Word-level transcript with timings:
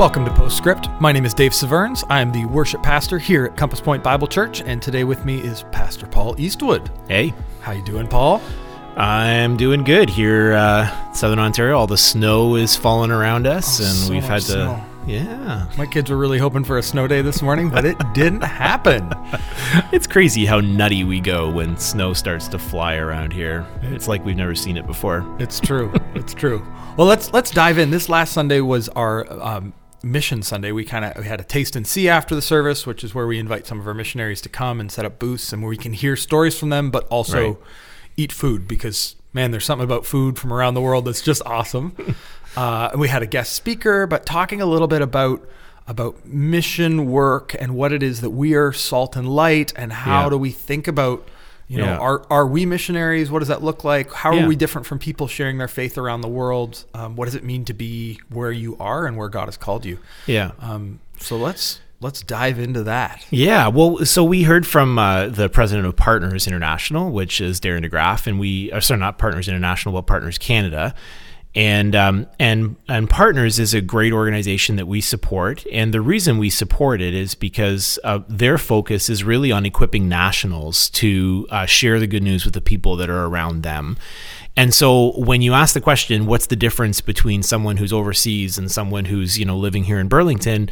Welcome 0.00 0.24
to 0.24 0.30
Postscript. 0.30 0.88
My 0.98 1.12
name 1.12 1.26
is 1.26 1.34
Dave 1.34 1.52
Severns. 1.54 2.04
I 2.08 2.22
am 2.22 2.32
the 2.32 2.46
worship 2.46 2.82
pastor 2.82 3.18
here 3.18 3.44
at 3.44 3.54
Compass 3.58 3.82
Point 3.82 4.02
Bible 4.02 4.26
Church, 4.26 4.62
and 4.62 4.80
today 4.80 5.04
with 5.04 5.26
me 5.26 5.40
is 5.40 5.64
Pastor 5.72 6.06
Paul 6.06 6.34
Eastwood. 6.40 6.90
Hey, 7.06 7.34
How 7.60 7.72
you 7.72 7.84
doing, 7.84 8.06
Paul? 8.08 8.40
I'm 8.96 9.58
doing 9.58 9.84
good 9.84 10.08
here, 10.08 10.54
uh, 10.54 11.12
Southern 11.12 11.38
Ontario. 11.38 11.76
All 11.76 11.86
the 11.86 11.98
snow 11.98 12.56
is 12.56 12.74
falling 12.74 13.10
around 13.10 13.46
us, 13.46 13.78
Oh, 13.78 13.84
and 13.84 13.94
so 13.94 14.10
we've 14.10 14.22
had 14.24 14.40
to. 14.40 14.52
snow. 14.52 14.84
Yeah, 15.06 15.66
My 15.76 15.84
kids 15.84 16.08
were 16.10 16.16
really 16.16 16.38
hoping 16.38 16.64
for 16.64 16.78
a 16.78 16.82
snow 16.82 17.06
day 17.06 17.20
this 17.20 17.42
morning, 17.42 17.68
but 17.68 17.84
it 17.84 17.98
didn't 18.14 18.42
happen. 18.42 19.12
it's 19.92 20.06
crazy 20.06 20.46
how 20.46 20.60
nutty 20.60 21.04
we 21.04 21.20
go 21.20 21.50
when 21.50 21.76
snow 21.76 22.14
starts 22.14 22.48
to 22.48 22.58
fly 22.58 22.96
around 22.96 23.34
here. 23.34 23.66
It's 23.82 24.08
like 24.08 24.24
we've 24.24 24.36
never 24.36 24.54
seen 24.54 24.78
it 24.78 24.86
before. 24.86 25.26
It's 25.38 25.60
true. 25.60 25.92
It's 26.14 26.32
true. 26.32 26.66
Well, 26.96 27.06
let's 27.06 27.32
let's 27.34 27.50
dive 27.50 27.76
in. 27.78 27.90
This 27.90 28.08
last 28.08 28.32
Sunday 28.32 28.60
was 28.60 28.88
our 28.90 29.30
um, 29.42 29.72
mission 30.02 30.42
Sunday. 30.42 30.72
We 30.72 30.84
kind 30.84 31.04
of 31.04 31.16
we 31.18 31.24
had 31.26 31.40
a 31.40 31.44
taste 31.44 31.76
and 31.76 31.86
see 31.86 32.08
after 32.08 32.34
the 32.34 32.42
service, 32.42 32.86
which 32.86 33.04
is 33.04 33.14
where 33.14 33.26
we 33.26 33.38
invite 33.38 33.66
some 33.66 33.78
of 33.80 33.86
our 33.86 33.94
missionaries 33.94 34.40
to 34.42 34.48
come 34.48 34.80
and 34.80 34.90
set 34.90 35.04
up 35.04 35.18
booths, 35.18 35.52
and 35.52 35.62
where 35.62 35.68
we 35.70 35.76
can 35.76 35.92
hear 35.92 36.16
stories 36.16 36.58
from 36.58 36.70
them, 36.70 36.90
but 36.90 37.06
also 37.08 37.46
Right. 37.48 37.56
eat 38.16 38.32
food 38.32 38.66
because 38.68 39.16
man, 39.32 39.50
there's 39.52 39.64
something 39.64 39.84
about 39.84 40.04
food 40.04 40.38
from 40.38 40.52
around 40.52 40.74
the 40.74 40.80
world 40.80 41.04
that's 41.04 41.22
just 41.22 41.40
awesome. 41.46 41.94
uh, 42.56 42.90
we 42.96 43.06
had 43.08 43.22
a 43.22 43.26
guest 43.26 43.52
speaker, 43.52 44.06
but 44.06 44.26
talking 44.26 44.60
a 44.60 44.66
little 44.66 44.88
bit 44.88 45.02
about 45.02 45.46
about 45.86 46.24
mission 46.24 47.10
work 47.10 47.54
and 47.58 47.74
what 47.74 47.92
it 47.92 48.02
is 48.02 48.20
that 48.20 48.30
we 48.30 48.54
are 48.54 48.72
salt 48.72 49.16
and 49.16 49.28
light, 49.28 49.72
and 49.76 49.92
how 49.92 50.24
Yeah. 50.24 50.30
do 50.30 50.38
we 50.38 50.50
think 50.50 50.86
about 50.88 51.26
you 51.70 51.78
know 51.78 51.84
Yeah. 51.84 51.98
are 51.98 52.26
are 52.30 52.46
we 52.46 52.66
missionaries? 52.66 53.30
What 53.30 53.38
does 53.38 53.48
that 53.48 53.62
look 53.62 53.84
like? 53.84 54.12
How 54.12 54.36
are 54.36 54.46
we 54.46 54.56
different 54.56 54.86
from 54.88 54.98
people 54.98 55.28
sharing 55.28 55.58
their 55.58 55.68
faith 55.68 55.96
around 55.96 56.20
the 56.22 56.28
world? 56.28 56.84
Um, 56.94 57.14
what 57.14 57.26
does 57.26 57.36
it 57.36 57.44
mean 57.44 57.64
to 57.66 57.72
be 57.72 58.18
where 58.28 58.50
you 58.50 58.76
are 58.80 59.06
and 59.06 59.16
where 59.16 59.28
God 59.28 59.44
has 59.46 59.56
called 59.56 59.84
you? 59.84 59.98
Yeah. 60.26 60.50
Um, 60.60 60.98
so 61.18 61.36
let's 61.36 61.78
let's 62.00 62.22
dive 62.22 62.58
into 62.58 62.82
that. 62.82 63.24
Yeah, 63.30 63.68
well, 63.68 63.98
so 64.04 64.24
we 64.24 64.42
heard 64.42 64.66
from 64.66 64.98
uh, 64.98 65.28
the 65.28 65.48
president 65.48 65.86
of 65.86 65.94
Partners 65.94 66.46
International, 66.48 67.10
which 67.12 67.40
is 67.40 67.60
Darren 67.60 67.88
DeGraff, 67.88 68.26
and 68.26 68.40
we, 68.40 68.72
are 68.72 68.80
sorry, 68.80 68.98
not 68.98 69.18
Partners 69.18 69.48
International, 69.48 69.92
but 69.94 70.06
Partners 70.06 70.38
Canada, 70.38 70.94
and 71.54 71.96
um, 71.96 72.26
and 72.38 72.76
and 72.88 73.10
Partners 73.10 73.58
is 73.58 73.74
a 73.74 73.80
great 73.80 74.12
organization 74.12 74.76
that 74.76 74.86
we 74.86 75.00
support, 75.00 75.64
and 75.72 75.92
the 75.92 76.00
reason 76.00 76.38
we 76.38 76.48
support 76.48 77.00
it 77.00 77.12
is 77.12 77.34
because 77.34 77.98
uh, 78.04 78.20
their 78.28 78.56
focus 78.56 79.08
is 79.08 79.24
really 79.24 79.50
on 79.50 79.66
equipping 79.66 80.08
nationals 80.08 80.88
to 80.90 81.48
uh, 81.50 81.66
share 81.66 81.98
the 81.98 82.06
good 82.06 82.22
news 82.22 82.44
with 82.44 82.54
the 82.54 82.60
people 82.60 82.94
that 82.96 83.10
are 83.10 83.26
around 83.26 83.62
them. 83.62 83.96
And 84.56 84.72
so 84.72 85.18
when 85.18 85.42
you 85.42 85.54
ask 85.54 85.74
the 85.74 85.80
question, 85.80 86.26
what's 86.26 86.46
the 86.46 86.56
difference 86.56 87.00
between 87.00 87.42
someone 87.42 87.78
who's 87.78 87.92
overseas 87.92 88.58
and 88.58 88.70
someone 88.70 89.06
who's 89.06 89.36
you 89.36 89.44
know 89.44 89.56
living 89.56 89.84
here 89.84 89.98
in 89.98 90.06
Burlington? 90.06 90.70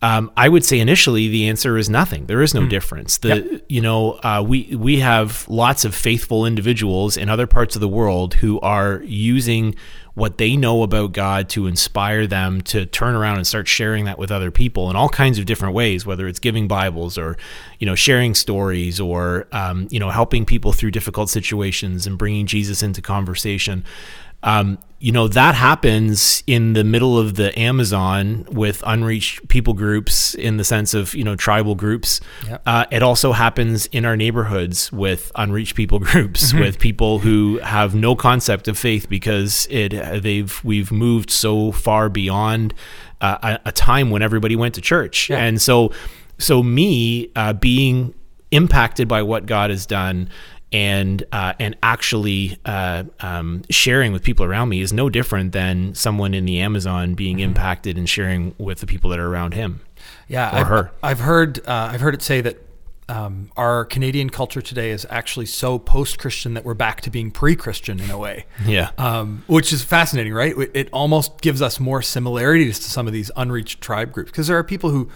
Um, 0.00 0.30
I 0.36 0.48
would 0.48 0.64
say 0.64 0.78
initially 0.78 1.26
the 1.28 1.48
answer 1.48 1.76
is 1.76 1.90
nothing. 1.90 2.26
There 2.26 2.40
is 2.40 2.54
no 2.54 2.66
difference. 2.66 3.18
The 3.18 3.62
you 3.68 3.80
know 3.80 4.12
uh, 4.22 4.44
we 4.46 4.76
we 4.76 5.00
have 5.00 5.48
lots 5.48 5.84
of 5.84 5.94
faithful 5.94 6.46
individuals 6.46 7.16
in 7.16 7.28
other 7.28 7.46
parts 7.46 7.74
of 7.74 7.80
the 7.80 7.88
world 7.88 8.34
who 8.34 8.60
are 8.60 9.02
using 9.04 9.74
what 10.18 10.36
they 10.36 10.56
know 10.56 10.82
about 10.82 11.12
God 11.12 11.48
to 11.50 11.66
inspire 11.68 12.26
them 12.26 12.60
to 12.62 12.84
turn 12.86 13.14
around 13.14 13.36
and 13.36 13.46
start 13.46 13.68
sharing 13.68 14.04
that 14.06 14.18
with 14.18 14.32
other 14.32 14.50
people 14.50 14.90
in 14.90 14.96
all 14.96 15.08
kinds 15.08 15.38
of 15.38 15.46
different 15.46 15.74
ways, 15.74 16.04
whether 16.04 16.26
it's 16.26 16.40
giving 16.40 16.66
Bibles 16.66 17.16
or, 17.16 17.36
you 17.78 17.86
know, 17.86 17.94
sharing 17.94 18.34
stories 18.34 18.98
or, 18.98 19.46
um, 19.52 19.86
you 19.90 20.00
know, 20.00 20.10
helping 20.10 20.44
people 20.44 20.72
through 20.72 20.90
difficult 20.90 21.30
situations 21.30 22.06
and 22.06 22.18
bringing 22.18 22.46
Jesus 22.46 22.82
into 22.82 23.00
conversation. 23.00 23.84
Um, 24.42 24.78
you 25.00 25.12
know, 25.12 25.28
that 25.28 25.54
happens 25.54 26.42
in 26.48 26.72
the 26.72 26.82
middle 26.82 27.16
of 27.18 27.34
the 27.36 27.56
Amazon 27.58 28.44
with 28.50 28.82
unreached 28.84 29.46
people 29.48 29.72
groups 29.74 30.34
in 30.34 30.56
the 30.56 30.64
sense 30.64 30.92
of, 30.92 31.14
you 31.14 31.22
know, 31.22 31.36
tribal 31.36 31.76
groups. 31.76 32.20
Yep. 32.46 32.62
Uh, 32.66 32.84
it 32.90 33.02
also 33.02 33.30
happens 33.32 33.86
in 33.86 34.04
our 34.04 34.16
neighborhoods 34.16 34.90
with 34.90 35.30
unreached 35.36 35.76
people 35.76 35.98
groups, 36.10 36.52
with 36.52 36.80
people 36.80 37.20
who 37.20 37.58
have 37.58 37.94
no 37.94 38.16
concept 38.16 38.66
of 38.66 38.76
faith 38.76 39.08
because 39.08 39.68
it 39.70 39.90
they've 40.22 40.60
we've 40.64 40.90
moved 40.90 41.30
so 41.30 41.70
far 41.70 42.08
beyond 42.08 42.74
uh, 43.20 43.58
a, 43.64 43.68
a 43.68 43.72
time 43.72 44.10
when 44.10 44.22
everybody 44.22 44.56
went 44.56 44.74
to 44.74 44.80
church, 44.80 45.30
Yeah. 45.30 45.38
and 45.38 45.62
so 45.62 45.92
so 46.38 46.62
me 46.62 47.30
uh, 47.36 47.52
being 47.52 48.14
impacted 48.50 49.06
by 49.08 49.22
what 49.22 49.46
God 49.46 49.70
has 49.70 49.86
done. 49.86 50.28
And 50.70 51.24
uh, 51.32 51.54
and 51.58 51.78
actually 51.82 52.58
uh, 52.66 53.04
um, 53.20 53.62
sharing 53.70 54.12
with 54.12 54.22
people 54.22 54.44
around 54.44 54.68
me 54.68 54.82
is 54.82 54.92
no 54.92 55.08
different 55.08 55.52
than 55.52 55.94
someone 55.94 56.34
in 56.34 56.44
the 56.44 56.60
Amazon 56.60 57.14
being 57.14 57.40
impacted 57.40 57.96
and 57.96 58.06
sharing 58.06 58.54
with 58.58 58.80
the 58.80 58.86
people 58.86 59.08
that 59.10 59.18
are 59.18 59.26
around 59.26 59.54
him. 59.54 59.80
Yeah, 60.28 60.50
Or 60.50 60.58
I've, 60.58 60.66
her. 60.66 60.90
I've 61.02 61.20
heard 61.20 61.66
uh, 61.66 61.88
I've 61.92 62.02
heard 62.02 62.14
it 62.14 62.20
say 62.20 62.42
that 62.42 62.58
um, 63.08 63.50
our 63.56 63.86
Canadian 63.86 64.28
culture 64.28 64.60
today 64.60 64.90
is 64.90 65.06
actually 65.08 65.46
so 65.46 65.78
post-Christian 65.78 66.52
that 66.52 66.64
we're 66.66 66.74
back 66.74 67.00
to 67.00 67.10
being 67.10 67.30
pre-Christian 67.30 68.00
in 68.00 68.10
a 68.10 68.18
way. 68.18 68.44
Yeah, 68.66 68.90
um, 68.98 69.44
which 69.46 69.72
is 69.72 69.82
fascinating, 69.82 70.34
right? 70.34 70.54
It 70.74 70.90
almost 70.92 71.40
gives 71.40 71.62
us 71.62 71.80
more 71.80 72.02
similarities 72.02 72.78
to 72.80 72.90
some 72.90 73.06
of 73.06 73.14
these 73.14 73.30
unreached 73.36 73.80
tribe 73.80 74.12
groups 74.12 74.30
because 74.30 74.48
there 74.48 74.58
are 74.58 74.64
people 74.64 74.90
who 74.90 75.08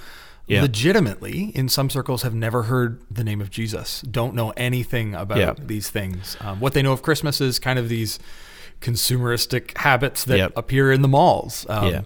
Yeah. 0.47 0.63
legitimately, 0.63 1.53
in 1.55 1.69
some 1.69 1.89
circles, 1.89 2.23
have 2.23 2.35
never 2.35 2.65
heard 2.65 3.01
the 3.11 3.23
name 3.25 3.41
of 3.41 3.49
Jesus, 3.51 4.03
don't 4.03 4.35
know 4.35 4.51
anything 4.57 5.15
about 5.15 5.39
Yeah. 5.39 5.55
these 5.59 5.89
things. 5.89 6.37
Um, 6.41 6.59
what 6.61 6.75
they 6.75 6.83
know 6.83 6.93
of 6.93 7.01
Christmas 7.03 7.41
is 7.41 7.59
kind 7.59 7.79
of 7.79 7.89
these 7.89 8.19
consumeristic 8.81 9.77
habits 9.79 10.25
that 10.25 10.39
Yep. 10.39 10.53
appear 10.57 10.93
in 10.93 11.03
the 11.03 11.09
malls. 11.09 11.65
Um, 11.69 11.89
yeah. 11.89 12.01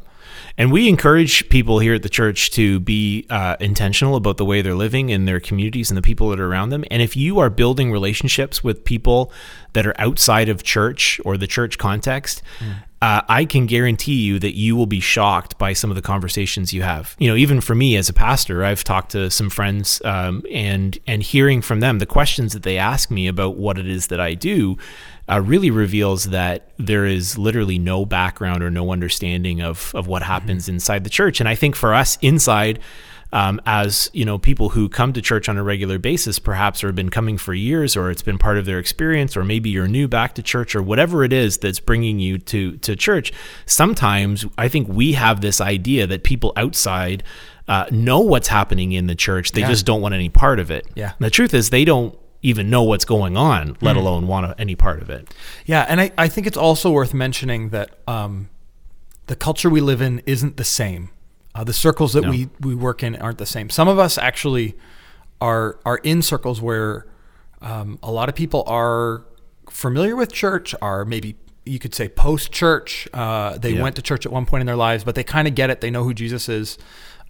And 0.58 0.70
we 0.70 0.88
encourage 0.88 1.48
people 1.48 1.78
here 1.78 1.94
at 1.94 2.02
the 2.02 2.08
church 2.10 2.50
to 2.52 2.78
be 2.80 3.24
uh, 3.30 3.56
intentional 3.58 4.16
about 4.16 4.36
the 4.36 4.44
way 4.44 4.60
they're 4.60 4.74
living 4.74 5.08
in 5.08 5.24
their 5.24 5.40
communities 5.40 5.90
and 5.90 5.96
the 5.96 6.02
people 6.02 6.28
that 6.30 6.38
are 6.40 6.46
around 6.46 6.68
them. 6.70 6.84
And 6.90 7.00
if 7.00 7.16
you 7.16 7.38
are 7.38 7.48
building 7.48 7.90
relationships 7.90 8.62
with 8.62 8.84
people 8.84 9.32
that 9.72 9.86
are 9.86 9.94
outside 9.98 10.48
of 10.50 10.62
church 10.62 11.20
or 11.24 11.36
the 11.38 11.46
church 11.46 11.78
context, 11.78 12.42
uh, 13.06 13.22
I 13.28 13.44
can 13.44 13.66
guarantee 13.66 14.16
you 14.16 14.40
that 14.40 14.56
you 14.56 14.74
will 14.74 14.86
be 14.86 14.98
shocked 14.98 15.56
by 15.58 15.74
some 15.74 15.92
of 15.92 15.94
the 15.94 16.02
conversations 16.02 16.72
you 16.72 16.82
have. 16.82 17.14
You 17.20 17.28
know, 17.28 17.36
even 17.36 17.60
for 17.60 17.76
me 17.76 17.94
as 17.94 18.08
a 18.08 18.12
pastor, 18.12 18.64
I've 18.64 18.82
talked 18.82 19.12
to 19.12 19.30
some 19.30 19.48
friends 19.48 20.02
um, 20.04 20.42
and 20.50 20.98
and 21.06 21.22
hearing 21.22 21.62
from 21.62 21.78
them 21.78 22.00
the 22.00 22.06
questions 22.06 22.52
that 22.52 22.64
they 22.64 22.78
ask 22.78 23.08
me 23.08 23.28
about 23.28 23.58
what 23.58 23.78
it 23.78 23.86
is 23.86 24.08
that 24.08 24.18
I 24.18 24.34
do 24.34 24.76
uh, 25.30 25.40
really 25.40 25.70
reveals 25.70 26.30
that 26.30 26.72
there 26.78 27.06
is 27.06 27.38
literally 27.38 27.78
no 27.78 28.04
background 28.04 28.64
or 28.64 28.72
no 28.72 28.90
understanding 28.90 29.62
of 29.62 29.92
of 29.94 30.08
what 30.08 30.24
happens 30.24 30.68
inside 30.68 31.04
the 31.04 31.10
church. 31.10 31.38
And 31.38 31.48
I 31.48 31.54
think 31.54 31.76
for 31.76 31.94
us 31.94 32.18
inside, 32.22 32.80
um, 33.32 33.60
as 33.66 34.10
you 34.12 34.24
know, 34.24 34.38
people 34.38 34.70
who 34.70 34.88
come 34.88 35.12
to 35.12 35.20
church 35.20 35.48
on 35.48 35.56
a 35.56 35.62
regular 35.62 35.98
basis, 35.98 36.38
perhaps 36.38 36.82
or 36.84 36.88
have 36.88 36.96
been 36.96 37.10
coming 37.10 37.38
for 37.38 37.54
years, 37.54 37.96
or 37.96 38.10
it's 38.10 38.22
been 38.22 38.38
part 38.38 38.56
of 38.58 38.64
their 38.66 38.78
experience, 38.78 39.36
or 39.36 39.44
maybe 39.44 39.68
you're 39.70 39.88
new 39.88 40.08
back 40.08 40.34
to 40.36 40.42
church, 40.42 40.74
or 40.76 40.82
whatever 40.82 41.24
it 41.24 41.32
is 41.32 41.58
that's 41.58 41.80
bringing 41.80 42.18
you 42.18 42.38
to 42.38 42.76
to 42.78 42.94
church. 42.96 43.32
Sometimes 43.66 44.46
I 44.56 44.68
think 44.68 44.88
we 44.88 45.12
have 45.12 45.40
this 45.40 45.60
idea 45.60 46.06
that 46.06 46.22
people 46.24 46.52
outside. 46.56 47.22
Uh, 47.68 47.84
know 47.90 48.20
what's 48.20 48.46
happening 48.46 48.92
in 48.92 49.08
the 49.08 49.14
church. 49.16 49.50
They 49.50 49.62
Yeah. 49.62 49.70
just 49.70 49.84
don't 49.84 50.00
want 50.00 50.14
any 50.14 50.28
part 50.28 50.60
of 50.60 50.70
it. 50.70 50.86
Yeah. 50.94 51.14
The 51.18 51.30
truth 51.30 51.52
is, 51.52 51.70
they 51.70 51.84
don't 51.84 52.16
even 52.40 52.70
know 52.70 52.84
what's 52.84 53.04
going 53.04 53.36
on, 53.36 53.76
let 53.80 53.96
alone 53.96 54.28
want 54.28 54.54
any 54.56 54.76
part 54.76 55.02
of 55.02 55.10
it. 55.10 55.34
Yeah, 55.64 55.84
and 55.88 56.00
I, 56.00 56.12
I 56.16 56.28
think 56.28 56.46
it's 56.46 56.56
also 56.56 56.92
worth 56.92 57.12
mentioning 57.12 57.70
that 57.70 57.90
um, 58.06 58.50
the 59.26 59.34
culture 59.34 59.68
we 59.68 59.80
live 59.80 60.00
in 60.00 60.22
isn't 60.26 60.58
the 60.58 60.62
same. 60.62 61.10
Uh, 61.56 61.64
the 61.64 61.72
circles 61.72 62.12
that 62.12 62.22
No. 62.22 62.30
we, 62.30 62.48
we 62.60 62.74
work 62.74 63.02
in 63.02 63.16
aren't 63.16 63.38
the 63.38 63.46
same. 63.46 63.70
Some 63.70 63.88
of 63.88 63.98
us 63.98 64.18
actually 64.18 64.76
are 65.40 65.78
are 65.86 65.98
in 65.98 66.20
circles 66.22 66.60
where 66.60 67.06
um, 67.62 67.98
a 68.02 68.10
lot 68.12 68.28
of 68.28 68.34
people 68.34 68.62
are 68.66 69.24
familiar 69.70 70.14
with 70.16 70.32
church, 70.32 70.74
are 70.82 71.04
maybe 71.06 71.36
you 71.64 71.78
could 71.78 71.94
say 71.94 72.08
post 72.08 72.52
church. 72.52 73.08
Uh, 73.14 73.56
they 73.58 73.72
Yeah. 73.72 73.82
went 73.82 73.96
to 73.96 74.02
church 74.02 74.26
at 74.26 74.32
one 74.32 74.44
point 74.46 74.60
in 74.60 74.66
their 74.66 74.76
lives, 74.76 75.02
but 75.02 75.14
they 75.14 75.24
kind 75.24 75.48
of 75.48 75.54
get 75.54 75.70
it. 75.70 75.80
They 75.80 75.90
know 75.90 76.04
who 76.04 76.12
Jesus 76.14 76.48
is, 76.48 76.76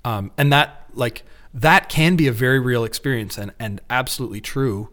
um, 0.04 0.30
and 0.36 0.52
that 0.52 0.86
like 0.94 1.22
that 1.54 1.88
can 1.88 2.16
be 2.16 2.26
a 2.26 2.32
very 2.32 2.58
real 2.58 2.84
experience 2.84 3.38
and 3.38 3.52
and 3.60 3.80
absolutely 3.90 4.40
true. 4.40 4.88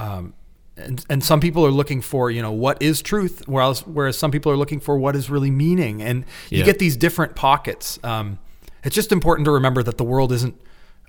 Um, 0.00 0.34
and, 0.76 1.04
and 1.08 1.22
some 1.22 1.38
people 1.40 1.64
are 1.66 1.70
looking 1.70 2.00
for 2.00 2.30
you 2.30 2.42
know 2.42 2.50
what 2.50 2.80
is 2.82 3.00
truth 3.02 3.42
whereas 3.46 3.86
whereas 3.86 4.16
some 4.18 4.30
people 4.30 4.50
are 4.50 4.56
looking 4.56 4.80
for 4.80 4.96
what 4.98 5.14
is 5.14 5.28
really 5.30 5.50
meaning 5.50 6.02
and 6.02 6.24
you 6.50 6.58
Yeah. 6.58 6.64
get 6.64 6.78
these 6.78 6.96
different 6.96 7.34
pockets 7.36 7.98
um, 8.02 8.38
it's 8.84 8.94
just 8.94 9.12
important 9.12 9.44
to 9.46 9.50
remember 9.50 9.82
that 9.82 9.98
the 9.98 10.04
world 10.04 10.32
isn't 10.32 10.60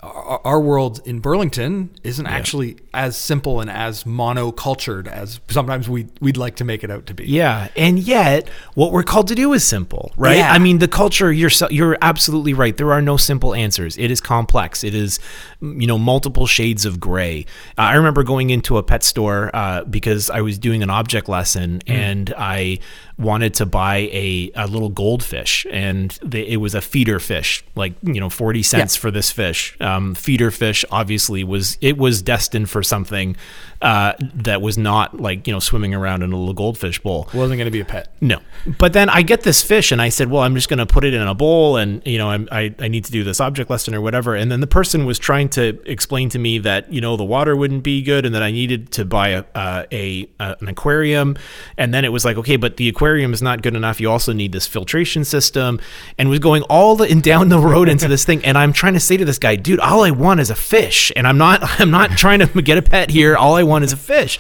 our, 0.04 0.42
our 0.44 0.60
world 0.60 1.02
in 1.06 1.20
Burlington 1.20 1.90
isn't 2.04 2.28
actually 2.28 2.78
as 2.94 3.16
simple 3.18 3.60
and 3.62 3.70
as 3.70 4.04
monocultured 4.04 5.08
as 5.08 5.40
sometimes 5.50 5.88
we 5.90 6.08
we'd 6.20 6.38
like 6.38 6.56
to 6.58 6.64
make 6.64 6.84
it 6.84 6.92
out 6.92 7.06
to 7.08 7.14
be. 7.14 7.26
Yeah, 7.26 7.70
and 7.76 8.00
yet 8.00 8.50
what 8.76 8.92
we're 8.92 9.04
called 9.04 9.28
to 9.30 9.36
do 9.36 9.54
is 9.54 9.64
simple, 9.64 10.12
right? 10.18 10.38
Yeah. 10.38 10.52
I 10.52 10.60
mean, 10.60 10.80
the 10.80 10.88
culture. 10.88 11.32
You're 11.32 11.50
so, 11.50 11.70
you're 11.70 11.98
absolutely 12.02 12.54
right. 12.54 12.76
There 12.76 12.92
are 12.92 13.02
no 13.02 13.18
simple 13.18 13.54
answers. 13.56 13.98
It 13.98 14.12
is 14.12 14.20
complex. 14.22 14.84
It 14.84 14.94
is, 14.96 15.20
you 15.62 15.88
know, 15.88 15.98
multiple 15.98 16.48
shades 16.48 16.86
of 16.86 17.00
gray. 17.00 17.46
Uh, 17.78 17.82
I 17.82 17.96
remember 17.96 18.24
going 18.24 18.50
into 18.50 18.78
a 18.78 18.84
pet 18.84 19.04
store 19.04 19.50
uh, 19.54 19.84
because 19.86 20.30
I 20.30 20.42
was 20.42 20.58
doing 20.58 20.84
an 20.84 20.90
object 20.90 21.30
lesson 21.30 21.82
and 21.88 22.34
I 22.38 22.80
wanted 23.18 23.54
to 23.54 23.66
buy 23.66 23.98
a, 24.12 24.52
a 24.56 24.66
little 24.68 24.90
goldfish 24.90 25.68
and 25.72 26.18
the, 26.24 26.52
it 26.52 26.58
was 26.58 26.74
a 26.74 26.82
feeder 26.82 27.20
fish 27.20 27.64
like 27.76 27.94
you 28.02 28.20
know 28.20 28.28
40 28.28 28.64
cents 28.64 28.96
Yeah. 28.98 29.02
for 29.02 29.12
this 29.12 29.32
fish 29.32 29.78
um, 29.94 30.16
feeder 30.16 30.52
fish 30.52 30.84
obviously 30.92 31.44
was 31.44 31.78
it 31.82 31.98
was 31.98 32.22
destined 32.22 32.70
for 32.70 32.84
something 32.84 33.36
uh, 33.84 34.14
that 34.20 34.62
was 34.62 34.78
not 34.78 35.20
like 35.20 35.46
you 35.46 35.54
know 35.54 35.60
swimming 35.60 35.94
around 35.94 36.24
in 36.24 36.32
a 36.32 36.38
little 36.38 36.54
goldfish 36.54 37.00
bowl 37.00 37.30
Wasn't 37.34 37.58
going 37.58 37.66
to 37.66 37.72
be 37.72 37.82
a 37.82 37.86
pet. 37.86 38.08
no. 38.22 38.40
But 38.80 38.94
then 38.94 39.10
I 39.10 39.24
get 39.24 39.42
this 39.42 39.62
fish 39.62 39.92
and 39.92 40.02
I 40.02 40.08
said, 40.08 40.32
well, 40.32 40.42
I'm 40.42 40.56
just 40.56 40.70
going 40.70 40.80
to 40.80 40.86
put 40.86 41.04
it 41.04 41.14
in 41.14 41.22
a 41.22 41.34
bowl 41.36 41.76
and, 41.76 42.02
you 42.08 42.18
know, 42.18 42.30
I'm, 42.30 42.48
I, 42.50 42.74
I 42.80 42.88
need 42.88 43.04
to 43.04 43.12
do 43.12 43.26
this 43.26 43.42
object 43.42 43.70
lesson 43.70 43.94
or 43.94 44.00
whatever. 44.00 44.36
And 44.36 44.50
then 44.50 44.62
the 44.62 44.68
person 44.68 45.06
was 45.06 45.20
trying 45.20 45.50
to 45.50 45.82
explain 45.86 46.30
to 46.30 46.40
me 46.40 46.60
that, 46.60 46.92
you 46.92 47.02
know, 47.02 47.18
the 47.18 47.26
water 47.26 47.58
wouldn't 47.58 47.84
be 47.84 48.02
good 48.02 48.26
and 48.26 48.34
that 48.34 48.42
I 48.42 48.52
needed 48.52 48.90
to 48.94 49.04
buy 49.04 49.30
a, 49.30 49.44
uh, 49.54 49.84
a, 49.92 50.30
a 50.40 50.56
an 50.62 50.70
aquarium. 50.70 51.36
And 51.78 51.94
then 51.94 52.06
it 52.06 52.14
was 52.14 52.24
like, 52.24 52.38
okay, 52.38 52.56
but 52.56 52.78
the 52.78 52.88
aquarium 52.88 53.34
is 53.34 53.42
not 53.42 53.62
good 53.62 53.76
enough. 53.76 54.00
You 54.00 54.10
also 54.10 54.32
need 54.32 54.54
this 54.54 54.66
filtration 54.66 55.26
system 55.26 55.82
and 56.18 56.30
was 56.30 56.40
going 56.40 56.64
all 56.64 56.96
the, 56.96 57.10
and 57.10 57.22
down 57.22 57.50
the 57.50 57.60
road 57.60 57.90
into 57.90 58.08
this 58.08 58.24
thing. 58.24 58.46
And 58.46 58.58
I'm 58.58 58.72
trying 58.72 58.94
to 58.94 59.02
say 59.02 59.18
to 59.18 59.26
this 59.26 59.40
guy, 59.40 59.58
dude, 59.58 59.82
all 59.82 60.04
I 60.04 60.12
want 60.12 60.40
is 60.40 60.50
a 60.50 60.56
fish. 60.56 61.12
And 61.18 61.28
I'm 61.28 61.38
not, 61.38 61.60
I'm 61.82 61.92
not 61.92 62.12
trying 62.12 62.40
to 62.40 62.62
get 62.62 62.78
a 62.78 62.82
pet 62.82 63.10
here. 63.10 63.36
All 63.36 63.56
I 63.56 63.64
want 63.64 63.73
is 63.82 63.94
a 63.94 63.98
fish 63.98 64.40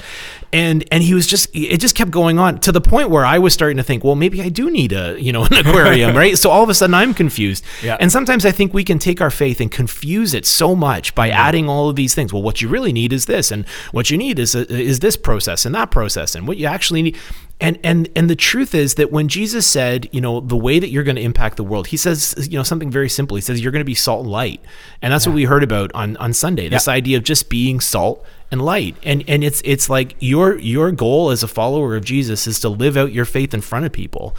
and 0.54 0.88
and 0.92 1.04
he 1.04 1.16
was 1.16 1.26
just 1.26 1.50
it 1.54 1.80
just 1.80 1.96
kept 1.96 2.12
going 2.12 2.38
on 2.38 2.60
to 2.60 2.72
the 2.72 2.80
point 2.80 3.10
where 3.10 3.26
I 3.26 3.40
was 3.40 3.54
starting 3.54 3.78
to 3.78 3.84
think, 3.84 4.04
well, 4.04 4.16
maybe 4.16 4.40
I 4.42 4.50
do 4.50 4.70
need 4.70 4.94
a 4.94 5.20
you 5.20 5.34
know 5.34 5.46
an 5.46 5.54
aquarium, 5.54 6.16
right? 6.16 6.38
So 6.38 6.52
all 6.52 6.64
of 6.64 6.70
a 6.70 6.76
sudden 6.76 6.94
I'm 6.94 7.14
confused. 7.14 7.66
Yeah. 7.82 7.98
And 8.00 8.12
sometimes 8.12 8.46
I 8.46 8.52
think 8.52 8.72
we 8.72 8.84
can 8.84 9.00
take 9.00 9.20
our 9.20 9.32
faith 9.32 9.60
and 9.60 9.72
confuse 9.72 10.36
it 10.36 10.46
so 10.46 10.76
much 10.76 11.16
by 11.16 11.30
mm-hmm. 11.30 11.40
adding 11.40 11.70
all 11.70 11.90
of 11.90 11.96
these 11.96 12.14
things. 12.14 12.32
Well, 12.32 12.44
what 12.44 12.62
you 12.62 12.70
really 12.70 12.94
need 12.94 13.12
is 13.12 13.26
this, 13.26 13.52
and 13.52 13.68
what 13.92 14.12
you 14.12 14.18
need 14.18 14.38
is 14.38 14.56
uh, 14.56 14.66
is 14.70 15.00
this 15.00 15.18
process 15.18 15.66
and 15.66 15.74
that 15.74 15.90
process, 15.90 16.36
and 16.36 16.48
what 16.48 16.58
you 16.58 16.68
actually 16.68 17.02
need. 17.02 17.18
And 17.60 17.80
and 17.84 18.10
and 18.16 18.30
the 18.30 18.36
truth 18.36 18.76
is 18.76 18.96
that 18.96 19.12
when 19.12 19.30
Jesus 19.30 19.66
said, 19.66 20.08
you 20.12 20.22
know, 20.22 20.40
the 20.40 20.58
way 20.58 20.78
that 20.80 20.90
you're 20.90 21.04
going 21.04 21.16
to 21.16 21.22
impact 21.22 21.58
the 21.58 21.64
world, 21.64 21.88
he 21.88 21.98
says, 21.98 22.48
you 22.50 22.58
know, 22.58 22.64
something 22.64 22.92
very 22.92 23.10
simple. 23.10 23.36
He 23.36 23.42
says 23.42 23.62
you're 23.62 23.72
going 23.72 23.80
to 23.80 23.86
be 23.86 23.96
salt 23.96 24.24
and 24.24 24.32
light, 24.32 24.62
and 25.02 25.14
that's 25.14 25.26
what 25.26 25.34
we 25.34 25.46
heard 25.46 25.64
about 25.64 25.92
on 25.94 26.16
on 26.18 26.34
Sunday. 26.34 26.68
This 26.68 26.88
idea 26.88 27.18
of 27.18 27.24
just 27.24 27.50
being 27.50 27.80
salt 27.80 28.24
and 28.52 28.62
light. 28.62 28.96
And 29.04 29.24
and 29.28 29.44
it's 29.44 29.62
it's 29.66 29.90
like 29.90 30.16
your 30.20 30.60
your 30.60 30.92
goal 30.92 31.32
as 31.32 31.44
a 31.44 31.48
follower 31.48 31.96
of 31.96 32.06
Jesus 32.06 32.48
is 32.48 32.60
to 32.62 32.70
live 32.70 32.98
out 32.98 33.12
your 33.12 33.26
faith 33.26 33.54
in 33.54 33.62
front 33.62 33.86
of 33.86 33.92
people. 33.92 34.36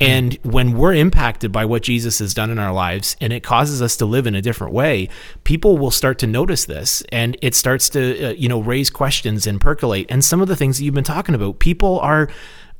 And 0.00 0.34
when 0.42 0.76
we're 0.76 0.94
impacted 0.94 1.52
by 1.52 1.64
what 1.64 1.82
Jesus 1.82 2.18
has 2.18 2.34
done 2.34 2.50
in 2.50 2.58
our 2.58 2.72
lives 2.72 3.16
and 3.20 3.32
it 3.32 3.42
causes 3.44 3.80
us 3.80 3.96
to 3.98 4.06
live 4.06 4.26
in 4.26 4.34
a 4.34 4.42
different 4.42 4.72
way 4.72 5.08
people 5.44 5.78
will 5.78 5.92
start 5.92 6.18
to 6.18 6.26
notice 6.26 6.64
this 6.64 7.02
and 7.12 7.36
it 7.42 7.54
starts 7.54 7.88
to 7.90 8.30
uh, 8.30 8.32
you 8.32 8.48
know 8.48 8.60
raise 8.60 8.90
questions 8.90 9.46
and 9.46 9.60
percolate. 9.60 10.06
And 10.08 10.24
some 10.24 10.40
of 10.40 10.48
the 10.48 10.56
things 10.56 10.78
that 10.78 10.84
you've 10.84 10.94
been 10.94 11.04
talking 11.04 11.34
about 11.34 11.58
people 11.58 12.00
are 12.00 12.28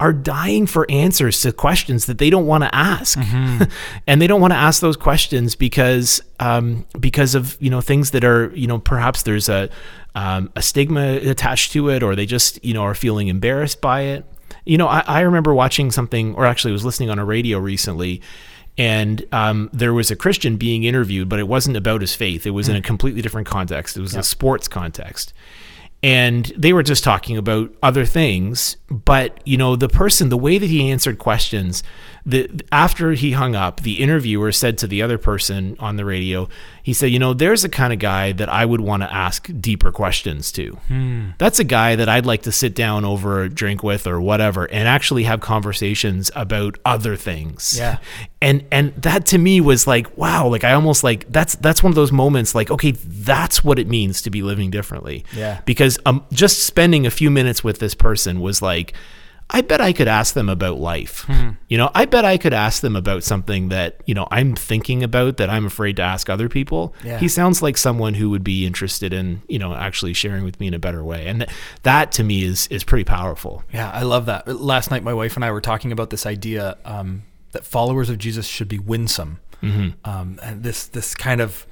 are 0.00 0.12
dying 0.12 0.66
for 0.66 0.90
answers 0.90 1.40
to 1.42 1.52
questions 1.52 2.06
that 2.06 2.18
they 2.18 2.28
don't 2.30 2.46
want 2.46 2.64
to 2.64 2.74
ask, 2.74 3.18
and 4.06 4.20
they 4.20 4.26
don't 4.26 4.40
want 4.40 4.52
to 4.52 4.56
ask 4.56 4.80
those 4.80 4.96
questions 4.96 5.54
because 5.54 6.20
um, 6.40 6.84
because 6.98 7.34
of 7.34 7.56
you 7.60 7.70
know 7.70 7.80
things 7.80 8.10
that 8.10 8.24
are 8.24 8.50
you 8.54 8.66
know 8.66 8.78
perhaps 8.78 9.22
there's 9.22 9.48
a 9.48 9.70
um, 10.14 10.50
a 10.56 10.62
stigma 10.62 11.16
attached 11.16 11.72
to 11.72 11.88
it, 11.90 12.02
or 12.02 12.16
they 12.16 12.26
just 12.26 12.62
you 12.64 12.74
know 12.74 12.82
are 12.82 12.94
feeling 12.94 13.28
embarrassed 13.28 13.80
by 13.80 14.02
it. 14.02 14.24
You 14.64 14.78
know, 14.78 14.88
I, 14.88 15.00
I 15.06 15.20
remember 15.20 15.54
watching 15.54 15.90
something, 15.90 16.34
or 16.34 16.46
actually 16.46 16.72
was 16.72 16.84
listening 16.84 17.10
on 17.10 17.18
a 17.18 17.24
radio 17.24 17.58
recently, 17.58 18.20
and 18.76 19.24
um, 19.30 19.70
there 19.72 19.94
was 19.94 20.10
a 20.10 20.16
Christian 20.16 20.56
being 20.56 20.84
interviewed, 20.84 21.28
but 21.28 21.38
it 21.38 21.46
wasn't 21.46 21.76
about 21.76 22.00
his 22.00 22.14
faith. 22.14 22.46
It 22.46 22.50
was 22.50 22.68
in 22.68 22.74
a 22.74 22.82
completely 22.82 23.22
different 23.22 23.46
context. 23.46 23.96
It 23.96 24.00
was 24.00 24.14
a 24.14 24.22
sports 24.22 24.66
context 24.66 25.32
and 26.04 26.52
they 26.54 26.74
were 26.74 26.82
just 26.82 27.02
talking 27.02 27.38
about 27.38 27.74
other 27.82 28.04
things. 28.04 28.76
But 28.90 29.40
you 29.46 29.56
know 29.56 29.74
the 29.74 29.88
person 29.88 30.28
the 30.28 30.36
way 30.36 30.58
that 30.58 30.68
he 30.68 30.90
answered 30.90 31.18
questions 31.18 31.82
the 32.26 32.48
after 32.72 33.12
he 33.12 33.32
hung 33.32 33.54
up 33.54 33.82
the 33.82 34.00
interviewer 34.00 34.50
said 34.50 34.78
to 34.78 34.86
the 34.86 35.02
other 35.02 35.18
person 35.18 35.76
on 35.78 35.96
the 35.96 36.04
radio 36.06 36.48
he 36.82 36.94
said 36.94 37.06
you 37.10 37.18
know 37.18 37.34
there's 37.34 37.60
the 37.62 37.68
kind 37.68 37.92
of 37.92 37.98
guy 37.98 38.32
that 38.32 38.48
i 38.48 38.64
would 38.64 38.80
want 38.80 39.02
to 39.02 39.12
ask 39.14 39.50
deeper 39.60 39.92
questions 39.92 40.50
to 40.50 40.78
that's 41.36 41.58
a 41.58 41.64
guy 41.64 41.94
that 41.96 42.08
i'd 42.08 42.24
like 42.24 42.40
to 42.42 42.50
sit 42.50 42.74
down 42.74 43.04
over 43.04 43.42
a 43.42 43.48
drink 43.50 43.82
with 43.82 44.06
or 44.06 44.20
whatever 44.22 44.64
and 44.70 44.88
actually 44.88 45.24
have 45.24 45.40
conversations 45.40 46.30
about 46.34 46.78
other 46.86 47.14
things 47.14 47.76
Yeah. 47.78 47.98
and 48.40 48.64
and 48.72 48.94
that 49.02 49.26
to 49.26 49.38
me 49.38 49.60
was 49.60 49.86
like 49.86 50.16
wow 50.16 50.48
like 50.48 50.64
i 50.64 50.72
almost 50.72 51.04
like 51.04 51.30
that's 51.30 51.56
that's 51.56 51.82
one 51.82 51.90
of 51.90 51.96
those 51.96 52.12
moments 52.12 52.54
like 52.54 52.70
okay 52.70 52.92
that's 52.92 53.62
what 53.62 53.78
it 53.78 53.86
means 53.86 54.22
to 54.22 54.30
be 54.30 54.40
living 54.42 54.70
differently 54.70 55.24
Yeah. 55.36 55.60
because 55.66 55.98
um, 56.06 56.24
just 56.32 56.64
spending 56.64 57.04
a 57.06 57.10
few 57.10 57.30
minutes 57.30 57.62
with 57.62 57.80
this 57.80 57.94
person 57.94 58.40
was 58.40 58.62
like 58.62 58.94
i 59.50 59.60
bet 59.60 59.80
i 59.80 59.92
could 59.92 60.08
ask 60.08 60.34
them 60.34 60.48
about 60.48 60.78
life 60.78 61.26
you 61.68 61.76
know 61.78 61.90
i 61.94 62.04
bet 62.04 62.24
i 62.24 62.36
could 62.38 62.54
ask 62.54 62.80
them 62.82 62.96
about 62.96 63.22
something 63.22 63.68
that 63.68 64.00
you 64.06 64.14
know 64.14 64.26
i'm 64.30 64.54
thinking 64.54 65.02
about 65.02 65.36
that 65.36 65.50
i'm 65.50 65.66
afraid 65.66 65.96
to 65.96 66.02
ask 66.02 66.30
other 66.30 66.48
people 66.48 66.94
Yeah. 67.04 67.18
he 67.18 67.28
sounds 67.28 67.60
like 67.62 67.76
someone 67.76 68.14
who 68.14 68.30
would 68.30 68.42
be 68.44 68.66
interested 68.66 69.12
in 69.12 69.42
you 69.48 69.58
know 69.58 69.74
actually 69.74 70.14
sharing 70.14 70.44
with 70.44 70.58
me 70.60 70.66
in 70.68 70.74
a 70.74 70.78
better 70.78 71.04
way 71.04 71.26
and 71.26 71.40
th- 71.40 71.50
that 71.82 72.10
to 72.12 72.24
me 72.24 72.42
is 72.44 72.66
is 72.68 72.84
pretty 72.84 73.04
powerful 73.04 73.62
Yeah, 73.72 73.90
I 73.90 74.02
love 74.02 74.26
that. 74.26 74.48
Last 74.48 74.90
night, 74.90 75.02
my 75.02 75.14
wife 75.14 75.36
and 75.36 75.44
I 75.44 75.50
were 75.50 75.60
talking 75.60 75.92
about 75.92 76.10
this 76.10 76.24
idea 76.26 76.76
um, 76.84 77.22
that 77.52 77.64
followers 77.64 78.08
of 78.10 78.18
Jesus 78.18 78.46
should 78.46 78.68
be 78.68 78.78
winsome. 78.78 79.40
Um, 79.62 80.38
and 80.42 80.62
this 80.62 80.86
this 80.86 81.14
kind 81.14 81.40
of 81.40 81.66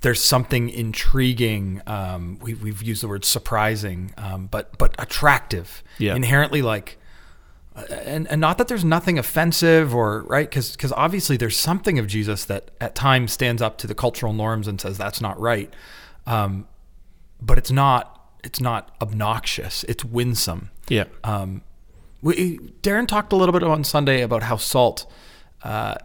there's 0.00 0.20
something 0.22 0.68
intriguing. 0.68 1.80
Um, 1.86 2.38
we, 2.42 2.54
we've 2.54 2.82
used 2.82 3.02
the 3.02 3.08
word 3.08 3.24
surprising, 3.24 4.12
um, 4.18 4.48
but 4.50 4.76
but 4.78 4.94
attractive. 4.98 5.82
Yeah. 5.98 6.14
Inherently, 6.16 6.60
like, 6.62 6.98
and 7.90 8.26
and 8.28 8.40
not 8.40 8.58
that 8.58 8.68
there's 8.68 8.84
nothing 8.84 9.18
offensive 9.18 9.94
or 9.94 10.22
right, 10.22 10.48
because 10.48 10.92
obviously 10.92 11.36
there's 11.36 11.56
something 11.56 11.98
of 11.98 12.06
Jesus 12.06 12.44
that 12.46 12.70
at 12.80 12.94
times 12.94 13.32
stands 13.32 13.60
up 13.60 13.78
to 13.78 13.86
the 13.86 13.94
cultural 13.94 14.32
norms 14.32 14.66
and 14.66 14.80
says 14.80 14.96
that's 14.96 15.20
not 15.20 15.38
right. 15.38 15.72
Um, 16.26 16.66
but 17.40 17.58
it's 17.58 17.70
not 17.70 18.30
it's 18.42 18.60
not 18.60 18.94
obnoxious. 19.00 19.84
It's 19.84 20.04
winsome. 20.04 20.70
yeah 20.88 21.04
Um, 21.24 21.62
we, 22.22 22.58
Darren 22.82 23.06
talked 23.06 23.32
a 23.32 23.36
little 23.36 23.52
bit 23.52 23.62
on 23.62 23.84
Sunday 23.84 24.22
about 24.22 24.42
how 24.44 24.56
salt 24.56 25.06
uh, 25.62 25.96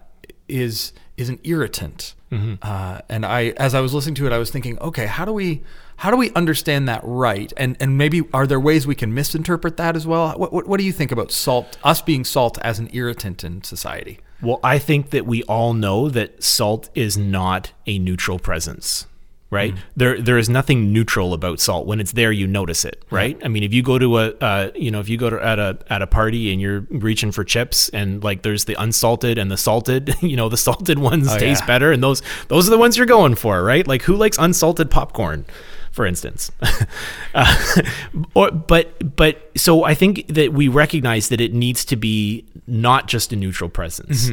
is 0.47 0.93
is 1.17 1.29
an 1.29 1.39
irritant, 1.43 2.15
uh, 2.61 2.99
and 3.09 3.25
I, 3.25 3.49
as 3.57 3.75
I 3.75 3.81
was 3.81 3.93
listening 3.93 4.15
to 4.15 4.27
it, 4.27 4.31
I 4.33 4.37
was 4.37 4.49
thinking, 4.49 4.79
okay, 4.79 5.05
how 5.05 5.25
do 5.25 5.33
we 5.33 5.61
how 6.01 6.09
do 6.09 6.17
we 6.17 6.31
understand 6.31 6.89
that 6.89 7.01
right? 7.03 7.53
And 7.57 7.77
and 7.79 7.95
maybe 7.95 8.23
are 8.33 8.47
there 8.47 8.59
ways 8.59 8.87
we 8.87 8.95
can 8.95 9.13
misinterpret 9.13 9.77
that 9.77 9.95
as 9.95 10.07
well? 10.07 10.31
What 10.31 10.51
what, 10.51 10.65
what 10.65 10.79
do 10.79 10.83
you 10.83 10.91
think 10.91 11.11
about 11.11 11.31
salt? 11.31 11.77
Us 11.83 12.01
being 12.01 12.23
salt 12.23 12.57
as 12.63 12.79
an 12.79 12.89
irritant 12.91 13.43
in 13.43 13.63
society? 13.63 14.19
Well, 14.41 14.59
I 14.63 14.79
think 14.79 15.11
that 15.11 15.27
we 15.27 15.43
all 15.43 15.75
know 15.75 16.09
that 16.09 16.43
salt 16.43 16.89
is 16.95 17.19
not 17.19 17.73
a 17.85 17.99
neutral 17.99 18.39
presence, 18.39 19.05
right? 19.51 19.75
There, 19.95 20.19
there 20.19 20.39
is 20.39 20.49
nothing 20.49 20.91
neutral 20.91 21.35
about 21.35 21.59
salt. 21.59 21.85
When 21.85 21.99
it's 21.99 22.13
there, 22.13 22.31
you 22.31 22.47
notice 22.47 22.83
it, 22.83 23.05
right? 23.11 23.39
I 23.45 23.49
mean, 23.49 23.61
if 23.61 23.71
you 23.71 23.83
go 23.83 23.99
to 23.99 24.17
a, 24.17 24.31
uh, 24.41 24.71
you 24.73 24.89
know, 24.89 24.99
if 24.99 25.07
you 25.07 25.19
go 25.19 25.29
to 25.29 25.39
at 25.39 25.59
a 25.59 25.77
at 25.91 26.01
a 26.01 26.07
party 26.07 26.51
and 26.51 26.59
you're 26.59 26.79
reaching 26.89 27.31
for 27.31 27.43
chips, 27.43 27.89
and 27.89 28.23
like 28.23 28.41
there's 28.41 28.65
the 28.65 28.73
unsalted 28.81 29.37
and 29.37 29.51
the 29.51 29.57
salted, 29.57 30.15
you 30.23 30.35
know, 30.35 30.49
the 30.49 30.57
salted 30.57 30.97
ones 30.97 31.31
taste 31.35 31.61
yeah. 31.61 31.67
better, 31.67 31.91
and 31.91 32.01
those 32.01 32.23
those 32.47 32.67
are 32.67 32.71
the 32.71 32.79
ones 32.79 32.97
you're 32.97 33.05
going 33.05 33.35
for, 33.35 33.63
right? 33.63 33.85
Like 33.85 34.01
who 34.01 34.15
likes 34.15 34.39
unsalted 34.39 34.89
popcorn? 34.89 35.45
For 35.91 36.05
instance, 36.05 36.51
uh, 37.35 37.81
or 38.33 38.49
but 38.51 39.15
but 39.15 39.51
so 39.57 39.83
I 39.83 39.93
think 39.93 40.27
that 40.29 40.53
we 40.53 40.69
recognize 40.69 41.27
that 41.29 41.41
it 41.41 41.53
needs 41.53 41.83
to 41.85 41.97
be 41.97 42.45
not 42.65 43.07
just 43.07 43.33
a 43.33 43.35
neutral 43.35 43.69
presence. 43.69 44.31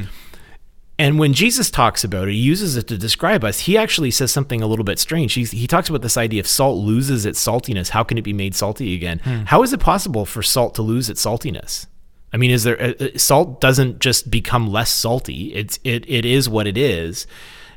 And 1.01 1.19
when 1.19 1.33
Jesus 1.33 1.71
talks 1.71 2.03
about 2.03 2.27
it, 2.27 2.33
he 2.33 2.39
uses 2.39 2.77
it 2.77 2.89
to 2.89 2.99
describe 2.99 3.45
us. 3.45 3.61
He 3.61 3.79
actually 3.79 4.11
says 4.11 4.33
something 4.33 4.63
a 4.63 4.67
little 4.67 4.85
bit 4.85 4.99
strange. 4.99 5.33
He's, 5.35 5.53
he 5.53 5.69
talks 5.69 5.89
about 5.89 6.03
this 6.03 6.17
idea 6.17 6.41
of 6.41 6.49
salt 6.49 6.77
loses 6.77 7.25
its 7.25 7.45
saltiness. 7.45 7.91
How 7.91 8.03
can 8.03 8.19
it 8.19 8.23
be 8.23 8.33
made 8.33 8.57
salty 8.57 8.97
again? 8.97 9.21
How 9.47 9.63
is 9.63 9.73
it 9.73 9.79
possible 9.79 10.25
for 10.25 10.43
salt 10.43 10.75
to 10.75 10.83
lose 10.83 11.09
its 11.09 11.25
saltiness? 11.25 11.87
I 12.33 12.37
mean, 12.37 12.51
is 12.51 12.65
there 12.65 12.81
uh, 12.83 12.93
uh, 13.01 13.09
salt 13.17 13.61
doesn't 13.61 14.01
just 14.01 14.31
become 14.31 14.71
less 14.71 14.91
salty? 14.91 15.55
It's 15.55 15.79
it 15.85 16.05
it 16.09 16.25
is 16.25 16.49
what 16.49 16.67
it 16.67 16.77
is. 16.77 17.27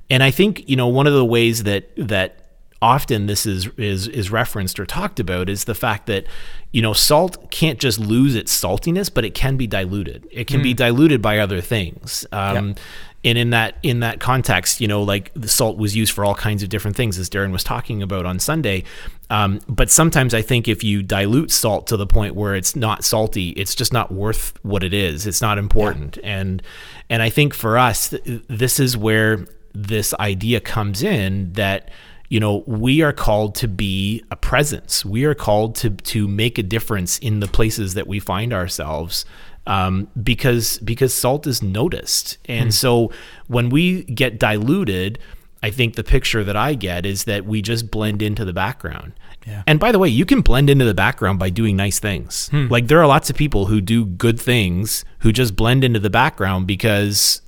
And 0.10 0.22
I 0.22 0.32
think 0.32 0.68
you 0.68 0.76
know 0.76 0.88
one 0.88 1.08
of 1.08 1.14
the 1.14 1.24
ways 1.24 1.64
that 1.64 1.90
that 1.96 2.41
often 2.82 3.28
this 3.28 3.46
is 3.46 3.68
is 3.78 4.08
is 4.08 4.32
referenced 4.32 4.80
or 4.80 4.86
talked 4.86 5.20
about 5.20 5.50
is 5.50 5.66
the 5.66 5.76
fact 5.76 6.08
that 6.08 6.26
you 6.72 6.82
know 6.82 6.94
salt 6.94 7.52
can't 7.52 7.80
just 7.80 8.00
lose 8.00 8.36
its 8.36 8.60
saltiness, 8.60 9.14
but 9.14 9.24
it 9.24 9.34
can 9.34 9.58
be 9.58 9.68
diluted. 9.68 10.28
It 10.32 10.48
can 10.48 10.62
be 10.62 10.74
diluted 10.74 11.22
by 11.22 11.40
other 11.40 11.62
things. 11.62 12.26
Um, 12.32 12.70
Yep. 12.70 12.80
And 13.24 13.38
in 13.38 13.52
that 13.52 13.76
in 13.84 14.00
that 14.00 14.20
context, 14.20 14.82
you 14.82 14.88
know, 14.88 15.04
like 15.04 15.32
the 15.36 15.48
salt 15.48 15.78
was 15.78 15.96
used 15.96 16.12
for 16.12 16.26
all 16.26 16.34
kinds 16.34 16.64
of 16.64 16.70
different 16.70 16.98
things, 16.98 17.20
as 17.20 17.30
Darren 17.30 17.52
was 17.52 17.64
talking 17.64 18.02
about 18.02 18.26
on 18.26 18.40
Sunday. 18.40 18.84
Um, 19.30 19.62
but 19.68 19.92
sometimes 19.92 20.34
I 20.34 20.42
think 20.42 20.68
if 20.68 20.84
you 20.84 21.04
dilute 21.04 21.52
salt 21.52 21.86
to 21.88 21.98
the 21.98 22.08
point 22.08 22.34
where 22.34 22.56
it's 22.56 22.76
not 22.76 23.04
salty, 23.04 23.50
it's 23.50 23.76
just 23.76 23.94
not 23.94 24.12
worth 24.12 24.54
what 24.64 24.84
it 24.84 24.92
is. 24.92 25.28
It's 25.28 25.40
not 25.40 25.60
important. 25.60 26.18
And 26.24 26.64
and 27.12 27.22
I 27.22 27.30
think 27.30 27.54
for 27.54 27.78
us, 27.78 28.10
th- 28.10 28.42
this 28.48 28.80
is 28.80 28.98
where 28.98 29.46
this 29.74 30.16
idea 30.16 30.60
comes 30.60 31.04
in 31.04 31.54
that 31.54 31.92
you 32.32 32.40
know 32.40 32.64
we 32.66 33.02
are 33.02 33.12
called 33.12 33.56
to 33.56 33.68
be 33.68 34.24
a 34.32 34.38
presence. 34.38 35.04
We 35.04 35.26
are 35.26 35.36
called 35.36 35.76
to 35.76 35.90
to 35.90 36.30
make 36.30 36.58
a 36.58 36.64
difference 36.64 37.20
in 37.20 37.42
the 37.42 37.48
places 37.48 37.94
that 37.96 38.08
we 38.08 38.22
find 38.22 38.54
ourselves 38.54 39.26
um, 39.68 40.08
because 40.24 40.78
because 40.80 41.14
salt 41.14 41.46
is 41.46 41.62
noticed. 41.62 42.38
And 42.46 42.74
so 42.74 43.12
when 43.48 43.70
we 43.70 44.04
get 44.06 44.40
diluted 44.40 45.20
i 45.64 45.70
think 45.70 45.96
the 45.96 46.04
picture 46.04 46.44
that 46.44 46.56
i 46.56 46.74
get 46.74 47.06
is 47.06 47.24
that 47.26 47.46
we 47.46 47.62
just 47.62 47.92
blend 47.92 48.22
into 48.22 48.44
the 48.46 48.54
background. 48.54 49.14
Yeah. 49.48 49.64
and 49.66 49.80
by 49.80 49.92
the 49.92 49.98
way 49.98 50.08
you 50.08 50.24
can 50.24 50.42
blend 50.42 50.70
into 50.70 50.86
the 50.86 50.94
background 50.94 51.40
by 51.40 51.50
doing 51.50 51.76
nice 51.76 51.98
things. 52.00 52.48
Like 52.54 52.86
there 52.88 53.00
are 53.02 53.08
lots 53.08 53.32
of 53.32 53.36
people 53.36 53.66
who 53.66 53.82
do 53.82 54.06
good 54.06 54.40
things 54.40 55.04
who 55.20 55.32
just 55.32 55.56
blend 55.56 55.84
into 55.84 56.00
the 56.00 56.12
background 56.12 56.68
because 56.68 57.42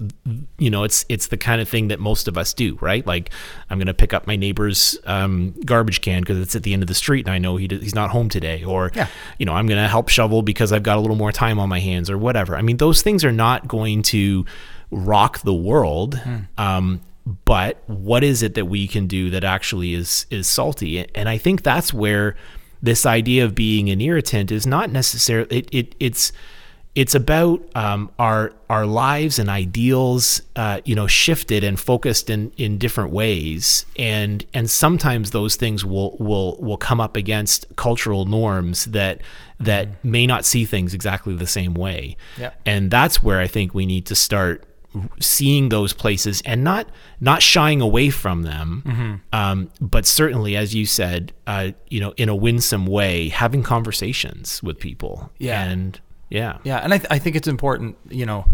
you 0.57 0.71
know 0.71 0.83
it's 0.85 1.05
it's 1.07 1.27
the 1.27 1.37
kind 1.37 1.61
of 1.61 1.69
thing 1.69 1.89
that 1.89 1.99
most 1.99 2.27
of 2.27 2.35
us 2.35 2.51
do 2.55 2.79
right? 2.81 3.05
Like 3.05 3.29
i'm 3.69 3.77
going 3.77 3.85
to 3.87 3.93
pick 3.93 4.11
up 4.11 4.25
my 4.25 4.35
neighbor's 4.35 4.97
um, 5.05 5.53
garbage 5.65 6.01
can 6.01 6.21
because 6.21 6.39
it's 6.39 6.55
at 6.55 6.63
the 6.63 6.73
end 6.73 6.81
of 6.81 6.87
the 6.87 6.95
street 6.95 7.27
and 7.27 7.33
i 7.33 7.37
know 7.37 7.57
he 7.57 7.67
d- 7.67 7.77
he's 7.79 7.93
not 7.95 8.09
home 8.09 8.27
today. 8.27 8.63
Or 8.63 8.91
Yeah. 8.95 9.07
you 9.37 9.45
know 9.45 9.53
i'm 9.53 9.67
going 9.67 9.81
to 9.81 9.87
help 9.87 10.09
shovel 10.09 10.41
because 10.41 10.71
i've 10.73 10.83
got 10.83 10.97
a 10.97 11.01
little 11.01 11.15
more 11.15 11.31
time 11.31 11.59
on 11.59 11.69
my 11.69 11.79
hands 11.79 12.09
or 12.09 12.17
whatever. 12.17 12.55
I 12.55 12.63
mean 12.63 12.77
those 12.77 13.03
things 13.03 13.23
are 13.23 13.31
not 13.31 13.67
going 13.67 14.01
to 14.13 14.47
rock 14.89 15.41
the 15.43 15.53
world. 15.53 16.19
Um, 16.57 17.01
but 17.45 17.81
what 17.87 18.23
is 18.23 18.43
it 18.43 18.53
that 18.55 18.65
we 18.65 18.87
can 18.87 19.07
do 19.07 19.29
that 19.29 19.43
actually 19.43 19.93
is 19.93 20.25
is 20.29 20.47
salty? 20.47 21.05
And 21.15 21.29
i 21.29 21.37
think 21.37 21.63
that's 21.63 21.93
where 21.93 22.35
this 22.81 23.05
idea 23.05 23.45
of 23.45 23.55
being 23.55 23.89
an 23.89 24.01
irritant 24.01 24.51
is 24.51 24.67
not 24.67 24.91
necessarily 24.91 25.59
it, 25.59 25.69
it 25.71 25.95
it's 25.99 26.31
it's 26.95 27.15
about 27.15 27.59
um, 27.75 28.11
our 28.19 28.53
our 28.69 28.85
lives 28.85 29.39
and 29.39 29.49
ideals, 29.49 30.43
uh, 30.55 30.79
you 30.85 30.93
know, 30.93 31.07
shifted 31.07 31.63
and 31.63 31.79
focused 31.79 32.29
in, 32.29 32.51
in 32.57 32.77
different 32.77 33.09
ways, 33.09 33.87
and 33.97 34.45
and 34.53 34.69
sometimes 34.69 35.31
those 35.31 35.55
things 35.55 35.83
will 35.83 36.15
will 36.19 36.55
will 36.59 36.77
come 36.77 37.01
up 37.01 37.17
against 37.17 37.65
cultural 37.77 38.25
norms 38.25 38.85
that 38.85 39.21
that 39.59 40.03
may 40.05 40.27
not 40.27 40.45
see 40.45 40.65
things 40.65 40.93
exactly 40.93 41.33
the 41.35 41.47
same 41.47 41.73
way, 41.73 42.15
Yeah. 42.37 42.51
and 42.63 42.91
that's 42.91 43.23
where 43.23 43.39
I 43.39 43.47
think 43.47 43.73
we 43.73 43.87
need 43.87 44.05
to 44.07 44.15
start 44.15 44.63
seeing 45.19 45.69
those 45.69 45.93
places 45.93 46.41
and 46.45 46.63
not 46.63 46.87
not 47.19 47.41
shying 47.41 47.81
away 47.81 48.09
from 48.09 48.43
them, 48.43 49.21
um, 49.33 49.69
but 49.81 50.05
certainly, 50.05 50.55
as 50.55 50.75
you 50.75 50.85
said, 50.85 51.33
uh, 51.47 51.71
you 51.89 51.99
know, 51.99 52.13
in 52.17 52.29
a 52.29 52.35
winsome 52.35 52.85
way, 52.85 53.29
having 53.29 53.63
conversations 53.63 54.61
with 54.61 54.79
people, 54.79 55.31
Yeah. 55.39 55.63
and 55.63 55.99
yeah, 56.29 56.57
Yeah, 56.63 56.77
and 56.79 56.93
I, 56.93 56.97
th- 56.97 57.07
I 57.11 57.19
think 57.19 57.35
it's 57.35 57.47
important, 57.47 57.95
you 58.09 58.25
know, 58.25 58.45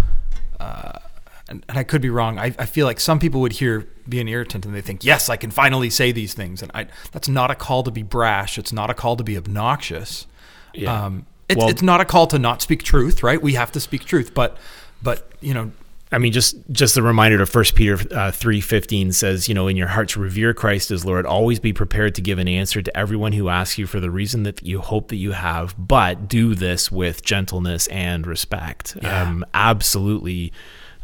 uh, 0.59 0.99
and, 1.47 1.65
and 1.69 1.77
I 1.77 1.83
could 1.83 2.01
be 2.01 2.09
wrong. 2.09 2.37
I, 2.37 2.53
I 2.59 2.65
feel 2.65 2.85
like 2.85 2.99
some 2.99 3.19
people 3.19 3.41
would 3.41 3.53
hear 3.53 3.87
be 4.07 4.19
an 4.19 4.27
irritant 4.27 4.65
and 4.65 4.75
they 4.75 4.81
think, 4.81 5.03
yes, 5.05 5.29
I 5.29 5.35
can 5.37 5.49
finally 5.49 5.89
say 5.89 6.11
these 6.11 6.33
things. 6.33 6.61
And 6.61 6.71
I, 6.75 6.87
that's 7.11 7.29
not 7.29 7.49
a 7.51 7.55
call 7.55 7.83
to 7.83 7.91
be 7.91 8.03
brash. 8.03 8.57
It's 8.57 8.73
not 8.73 8.89
a 8.89 8.93
call 8.93 9.15
to 9.17 9.23
be 9.23 9.37
obnoxious. 9.37 10.27
Yeah. 10.73 11.05
Um, 11.05 11.25
it's, 11.47 11.57
Well- 11.57 11.69
it's 11.69 11.81
not 11.81 12.01
a 12.01 12.05
call 12.05 12.27
to 12.27 12.37
not 12.39 12.61
speak 12.61 12.83
truth, 12.83 13.23
right? 13.23 13.41
We 13.41 13.53
have 13.53 13.71
to 13.71 13.79
speak 13.79 14.03
truth, 14.05 14.33
but, 14.33 14.57
but 15.01 15.31
you 15.41 15.53
know, 15.53 15.71
I 16.11 16.17
mean, 16.17 16.31
just 16.31 16.55
just 16.71 16.97
a 16.97 17.03
reminder 17.03 17.37
to 17.37 17.45
First 17.45 17.75
Peter 17.75 17.99
uh, 18.11 18.31
three 18.31 18.61
fifteen 18.61 19.11
says, 19.11 19.47
you 19.47 19.53
know, 19.53 19.67
in 19.67 19.77
your 19.77 19.87
hearts 19.87 20.17
revere 20.17 20.53
Christ 20.53 20.89
as 20.89 21.05
Lord. 21.05 21.25
Always 21.25 21.59
be 21.59 21.71
prepared 21.71 22.15
to 22.15 22.21
give 22.21 22.39
an 22.39 22.47
answer 22.47 22.81
to 22.81 22.97
everyone 22.97 23.33
who 23.33 23.49
asks 23.49 23.77
you 23.77 23.85
for 23.85 23.99
the 23.99 24.09
reason 24.09 24.43
that 24.43 24.63
you 24.63 24.81
hope 24.81 25.09
that 25.09 25.17
you 25.17 25.33
have, 25.33 25.75
but 25.77 26.27
do 26.27 26.55
this 26.55 26.91
with 26.91 27.23
gentleness 27.23 27.85
and 27.87 28.25
respect. 28.25 28.97
Yeah. 29.01 29.21
Um, 29.21 29.45
absolutely, 29.53 30.51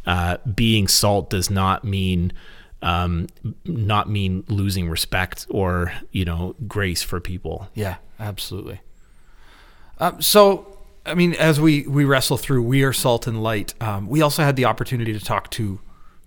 uh, 0.08 0.38
being 0.56 0.88
salt 0.88 1.30
does 1.30 1.52
not 1.52 1.84
mean 1.84 2.34
um, 2.82 3.28
not 3.64 4.10
mean 4.10 4.44
losing 4.48 4.90
respect 4.90 5.46
or 5.50 5.94
you 6.12 6.26
know 6.26 6.56
grace 6.68 7.04
for 7.04 7.20
people. 7.20 7.70
Yeah, 7.76 7.98
absolutely. 8.20 8.82
Um, 10.00 10.22
so, 10.22 10.75
I 11.06 11.14
mean, 11.14 11.34
as 11.34 11.62
we 11.62 11.86
we 11.88 12.04
wrestle 12.04 12.38
through, 12.38 12.64
we 12.64 12.84
are 12.84 12.94
salt 12.94 13.28
and 13.28 13.44
light. 13.44 13.74
Um, 13.82 14.08
we 14.08 14.22
also 14.22 14.44
had 14.44 14.56
the 14.56 14.66
opportunity 14.66 15.14
to 15.14 15.20
talk 15.20 15.52
to 15.52 15.80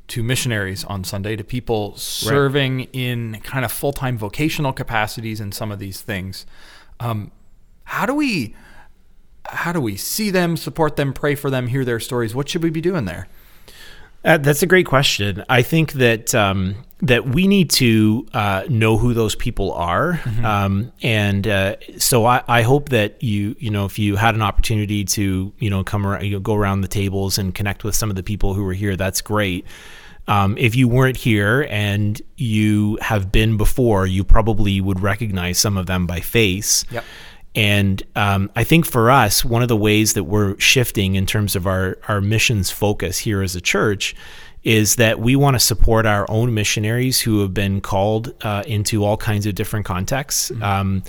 to 0.09 0.23
missionaries 0.23 0.85
on 0.85 1.05
Sunday, 1.05 1.37
to 1.37 1.45
people 1.45 1.97
serving 1.97 2.85
in 2.93 3.41
kind 3.43 3.65
of 3.65 3.73
full 3.73 3.93
time 3.93 4.17
vocational 4.17 4.73
capacities 4.73 5.41
in 5.41 5.53
some 5.53 5.71
of 5.71 5.79
these 5.79 6.01
things. 6.01 6.47
Um, 7.01 7.31
how 7.85 8.07
do 8.07 8.15
we 8.15 8.55
how 9.49 9.73
do 9.73 9.81
we 9.81 9.97
see 9.97 10.31
them, 10.31 10.57
support 10.57 10.97
them, 10.97 11.13
pray 11.13 11.35
for 11.35 11.51
them, 11.51 11.69
hear 11.69 11.85
their 11.85 12.01
stories? 12.01 12.35
What 12.35 12.49
should 12.49 12.63
we 12.63 12.71
be 12.71 12.81
doing 12.81 13.05
there? 13.05 13.29
Uh, 14.29 14.37
that's 14.37 14.63
a 14.63 14.67
great 14.67 14.85
question. 14.85 15.43
I 15.49 15.63
think 15.63 15.93
that 15.93 16.35
um, 16.35 16.85
that 17.01 17.27
we 17.27 17.47
need 17.47 17.71
to 17.71 18.27
uh, 18.35 18.65
know 18.69 18.99
who 18.99 19.15
those 19.15 19.35
people 19.35 19.73
are, 19.73 20.21
um, 20.45 20.93
and 21.03 21.47
uh, 21.47 21.77
so 21.97 22.27
I, 22.27 22.43
I 22.47 22.61
hope 22.61 22.91
that 22.91 23.23
you 23.23 23.57
you 23.59 23.71
know 23.71 23.87
if 23.87 23.99
you 23.99 24.17
had 24.17 24.35
an 24.35 24.43
opportunity 24.43 25.07
to 25.07 25.51
you 25.59 25.71
know 25.71 25.83
come 25.83 26.07
around, 26.07 26.27
you 26.27 26.33
know, 26.33 26.41
go 26.41 26.55
around 26.55 26.83
the 26.83 26.89
tables 26.89 27.39
and 27.39 27.55
connect 27.55 27.85
with 27.85 27.95
some 27.95 28.11
of 28.11 28.17
the 28.17 28.23
people 28.23 28.53
who 28.53 28.65
were 28.65 28.75
here. 28.75 28.97
That's 28.97 29.23
great. 29.23 29.65
Um, 30.27 30.59
if 30.59 30.77
you 30.77 30.89
weren't 30.89 31.17
here 31.17 31.67
and 31.71 32.21
you 32.37 32.99
have 33.01 33.33
been 33.33 33.57
before, 33.57 34.07
you 34.07 34.25
probably 34.25 34.79
would 34.79 35.01
recognize 35.01 35.59
some 35.59 35.79
of 35.79 35.87
them 35.87 36.07
by 36.07 36.21
face. 36.21 36.85
Yep. 36.91 37.05
And 37.59 38.01
um, 38.15 38.53
I 38.55 38.63
think 38.63 38.87
for 38.87 39.11
us, 39.11 39.45
one 39.45 39.63
of 39.63 39.69
the 39.69 39.77
ways 39.77 40.13
that 40.13 40.23
we're 40.23 40.57
shifting 40.61 41.17
in 41.17 41.27
terms 41.27 41.57
of 41.57 41.67
our, 41.67 41.99
our 42.07 42.21
missions 42.21 42.71
focus 42.71 43.19
here 43.19 43.43
as 43.43 43.57
a 43.57 43.61
church 43.61 44.15
is 44.63 44.95
that 44.95 45.19
we 45.19 45.35
want 45.35 45.57
to 45.57 45.59
support 45.59 46.07
our 46.07 46.25
own 46.31 46.55
missionaries 46.55 47.21
who 47.21 47.41
have 47.41 47.53
been 47.53 47.81
called 47.81 48.33
uh, 48.43 48.63
into 48.69 49.05
all 49.05 49.17
kinds 49.17 49.45
of 49.45 49.57
different 49.57 49.85
contexts. 49.85 50.53
Um, 50.63 51.03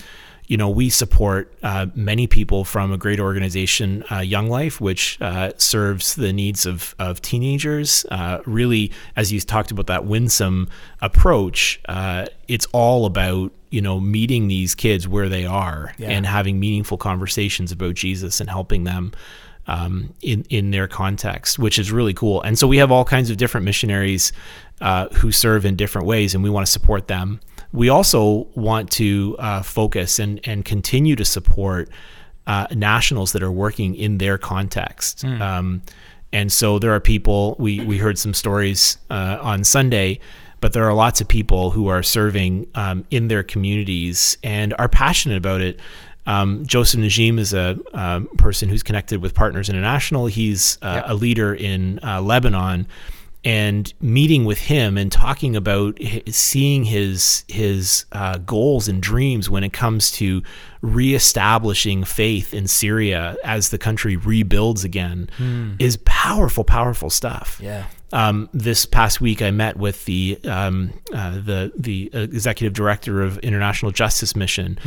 you 0.49 0.57
know, 0.57 0.67
we 0.67 0.89
support 0.89 1.53
uh, 1.61 1.85
many 1.95 2.25
people 2.27 2.65
from 2.65 2.91
a 2.91 2.97
great 2.97 3.19
organization, 3.19 4.03
uh, 4.11 4.17
Young 4.19 4.49
Life, 4.49 4.81
which 4.81 5.17
uh, 5.21 5.51
serves 5.57 6.15
the 6.15 6.33
needs 6.33 6.65
of, 6.65 6.95
of 6.97 7.21
teenagers. 7.21 8.03
Uh, 8.09 8.39
really, 8.47 8.91
as 9.15 9.31
you 9.31 9.39
talked 9.41 9.69
about 9.69 9.85
that 9.87 10.05
winsome 10.05 10.67
approach, 11.01 11.79
uh, 11.87 12.25
it's 12.47 12.65
all 12.73 13.05
about 13.05 13.51
you 13.69 13.81
know 13.81 13.99
meeting 13.99 14.47
these 14.47 14.73
kids 14.73 15.07
where 15.07 15.29
they 15.29 15.45
are 15.45 15.93
Yeah. 15.99 16.09
and 16.09 16.25
having 16.25 16.59
meaningful 16.59 16.97
conversations 16.97 17.71
about 17.71 17.93
Jesus 17.93 18.41
and 18.41 18.49
helping 18.49 18.83
them 18.85 19.11
um, 19.67 20.13
in 20.23 20.45
in 20.49 20.71
their 20.71 20.87
context, 20.87 21.59
which 21.59 21.77
is 21.77 21.91
really 21.91 22.15
cool. 22.15 22.41
And 22.41 22.57
so 22.57 22.67
we 22.67 22.77
have 22.77 22.91
all 22.91 23.05
kinds 23.05 23.29
of 23.29 23.37
different 23.37 23.65
missionaries 23.65 24.33
uh, 24.81 25.09
who 25.09 25.31
serve 25.31 25.63
in 25.65 25.75
different 25.75 26.07
ways, 26.07 26.33
and 26.33 26.43
we 26.43 26.49
want 26.49 26.65
to 26.65 26.71
support 26.71 27.07
them. 27.07 27.39
We 27.71 27.89
also 27.89 28.47
want 28.55 28.91
to 28.91 29.35
uh, 29.39 29.61
focus 29.61 30.19
and 30.19 30.39
and 30.43 30.65
continue 30.65 31.15
to 31.15 31.25
support 31.25 31.89
uh, 32.47 32.67
nationals 32.71 33.31
that 33.33 33.43
are 33.43 33.51
working 33.51 33.95
in 33.95 34.17
their 34.17 34.37
context. 34.37 35.23
Um, 35.23 35.81
and 36.31 36.51
so 36.51 36.79
there 36.79 36.93
are 36.93 36.99
people. 36.99 37.55
We 37.59 37.79
we 37.81 37.97
heard 37.97 38.17
some 38.17 38.33
stories 38.33 38.97
uh, 39.09 39.37
on 39.41 39.63
Sunday. 39.63 40.19
But 40.61 40.73
there 40.73 40.83
are 40.83 40.93
lots 40.93 41.21
of 41.21 41.27
people 41.29 41.71
who 41.71 41.87
are 41.87 42.03
serving 42.03 42.67
um, 42.75 43.05
in 43.09 43.29
their 43.29 43.43
communities 43.43 44.37
and 44.43 44.73
are 44.77 44.89
passionate 44.89 45.37
about 45.37 45.61
it. 45.61 45.79
Um, 46.25 46.65
Joseph 46.65 46.99
Najim 46.99 47.39
is 47.39 47.53
a 47.53 47.79
um, 47.93 48.27
person 48.37 48.69
who's 48.69 48.83
connected 48.83 49.21
with 49.21 49.33
Partners 49.33 49.69
International. 49.69 50.27
He's 50.27 50.77
uh, 50.81 51.03
a 51.05 51.15
leader 51.15 51.55
in 51.55 51.99
uh, 52.03 52.21
Lebanon, 52.21 52.87
and 53.45 53.93
meeting 54.01 54.43
with 54.43 54.59
him 54.59 54.97
and 54.97 55.11
talking 55.11 55.55
about 55.55 55.97
seeing 56.27 56.83
his 56.83 57.45
his 57.47 58.05
uh, 58.11 58.37
goals 58.39 58.87
and 58.87 59.01
dreams 59.01 59.49
when 59.49 59.63
it 59.63 59.71
comes 59.71 60.11
to 60.11 60.43
reestablishing 60.81 62.03
faith 62.03 62.53
in 62.53 62.67
Syria 62.67 63.37
as 63.43 63.69
the 63.69 63.77
country 63.77 64.17
rebuilds 64.17 64.83
again 64.83 65.29
is 65.79 65.97
powerful, 66.05 66.63
powerful 66.63 67.09
stuff. 67.09 67.59
Yeah. 67.61 67.85
Um, 68.11 68.49
this 68.53 68.85
past 68.85 69.21
week, 69.21 69.41
I 69.41 69.51
met 69.51 69.77
with 69.77 70.03
the 70.05 70.39
um, 70.45 70.93
uh, 71.13 71.31
the 71.35 71.71
the 71.77 72.09
executive 72.13 72.73
director 72.73 73.21
of 73.21 73.37
International 73.39 73.91
Justice 73.91 74.35
Mission, 74.35 74.79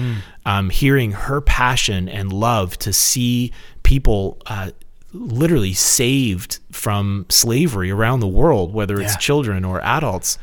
um, 0.44 0.70
hearing 0.70 1.12
her 1.12 1.40
passion 1.40 2.08
and 2.08 2.32
love 2.32 2.76
to 2.78 2.92
see 2.92 3.52
people 3.82 4.38
uh, 4.46 4.72
literally 5.12 5.74
saved 5.74 6.58
from 6.70 7.26
slavery 7.28 7.90
around 7.90 8.20
the 8.20 8.28
world, 8.28 8.72
whether 8.72 9.00
it's 9.00 9.12
Yeah. 9.12 9.18
children 9.18 9.64
or 9.64 9.80
adults, 9.82 10.38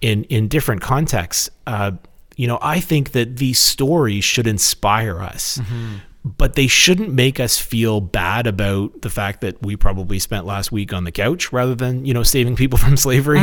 in 0.00 0.24
in 0.24 0.48
different 0.48 0.80
contexts. 0.80 1.50
Uh, 1.66 1.92
you 2.36 2.46
know, 2.46 2.58
I 2.62 2.78
think 2.80 3.12
that 3.12 3.36
these 3.38 3.58
stories 3.58 4.24
should 4.24 4.46
inspire 4.46 5.20
us. 5.20 5.60
But 6.36 6.54
they 6.54 6.66
shouldn't 6.66 7.12
make 7.12 7.40
us 7.40 7.58
feel 7.58 8.00
bad 8.00 8.46
about 8.46 9.00
the 9.02 9.08
fact 9.08 9.40
that 9.40 9.62
we 9.62 9.76
probably 9.76 10.18
spent 10.18 10.44
last 10.44 10.70
week 10.70 10.92
on 10.92 11.04
the 11.04 11.12
couch 11.12 11.52
rather 11.52 11.74
than, 11.74 12.04
you 12.04 12.12
know, 12.12 12.22
saving 12.22 12.54
people 12.56 12.76
from 12.84 12.96
slavery. 12.96 13.40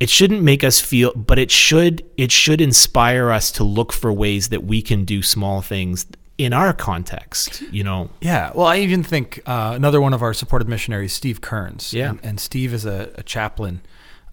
It 0.00 0.10
shouldn't 0.10 0.42
make 0.42 0.64
us 0.64 0.80
feel 0.80 1.12
but 1.14 1.38
it 1.38 1.50
should 1.50 2.02
it 2.16 2.32
should 2.32 2.60
inspire 2.60 3.30
us 3.30 3.52
to 3.52 3.62
look 3.64 3.92
for 3.92 4.12
ways 4.12 4.48
that 4.48 4.64
we 4.64 4.82
can 4.82 5.04
do 5.04 5.22
small 5.22 5.60
things 5.62 6.06
in 6.44 6.52
our 6.52 6.72
context, 6.72 7.62
you 7.70 7.82
know. 7.84 8.10
Yeah. 8.20 8.52
Well, 8.54 8.66
I 8.66 8.78
even 8.78 9.02
think 9.02 9.40
uh, 9.46 9.72
another 9.74 10.00
one 10.00 10.14
of 10.14 10.22
our 10.22 10.34
supported 10.34 10.68
missionaries, 10.68 11.12
Steve 11.12 11.40
Kearns. 11.40 11.92
Yeah. 11.92 12.10
And, 12.10 12.20
and 12.22 12.40
Steve 12.40 12.74
is 12.74 12.84
a, 12.84 13.10
a 13.16 13.22
chaplain 13.22 13.80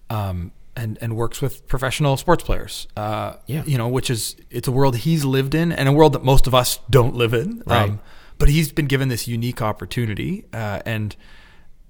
um, 0.08 0.52
and, 0.76 0.98
and 1.00 1.16
works 1.16 1.40
with 1.42 1.66
professional 1.68 2.16
sports 2.16 2.44
players. 2.44 2.88
Uh, 2.96 3.34
Yeah. 3.46 3.62
You 3.66 3.78
know, 3.78 3.88
which 3.88 4.10
is, 4.10 4.36
it's 4.50 4.68
a 4.68 4.72
world 4.72 4.96
he's 4.96 5.24
lived 5.24 5.54
in 5.54 5.72
and 5.72 5.88
a 5.88 5.92
world 5.92 6.12
that 6.14 6.24
most 6.24 6.46
of 6.46 6.54
us 6.54 6.78
don't 6.88 7.14
live 7.14 7.34
in. 7.34 7.62
Um, 7.66 7.90
Right. 7.90 7.98
but 8.38 8.48
he's 8.48 8.72
been 8.72 8.86
given 8.86 9.08
this 9.08 9.26
unique 9.28 9.60
opportunity 9.62 10.44
uh, 10.52 10.80
and 10.86 11.16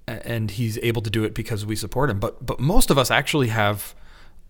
and 0.07 0.51
he's 0.51 0.77
able 0.79 1.01
to 1.03 1.09
do 1.09 1.23
it 1.23 1.33
because 1.33 1.65
we 1.65 1.75
support 1.75 2.09
him. 2.09 2.19
But 2.19 2.45
but 2.45 2.59
most 2.59 2.89
of 2.89 2.97
us 2.97 3.09
actually 3.11 3.47
have, 3.49 3.95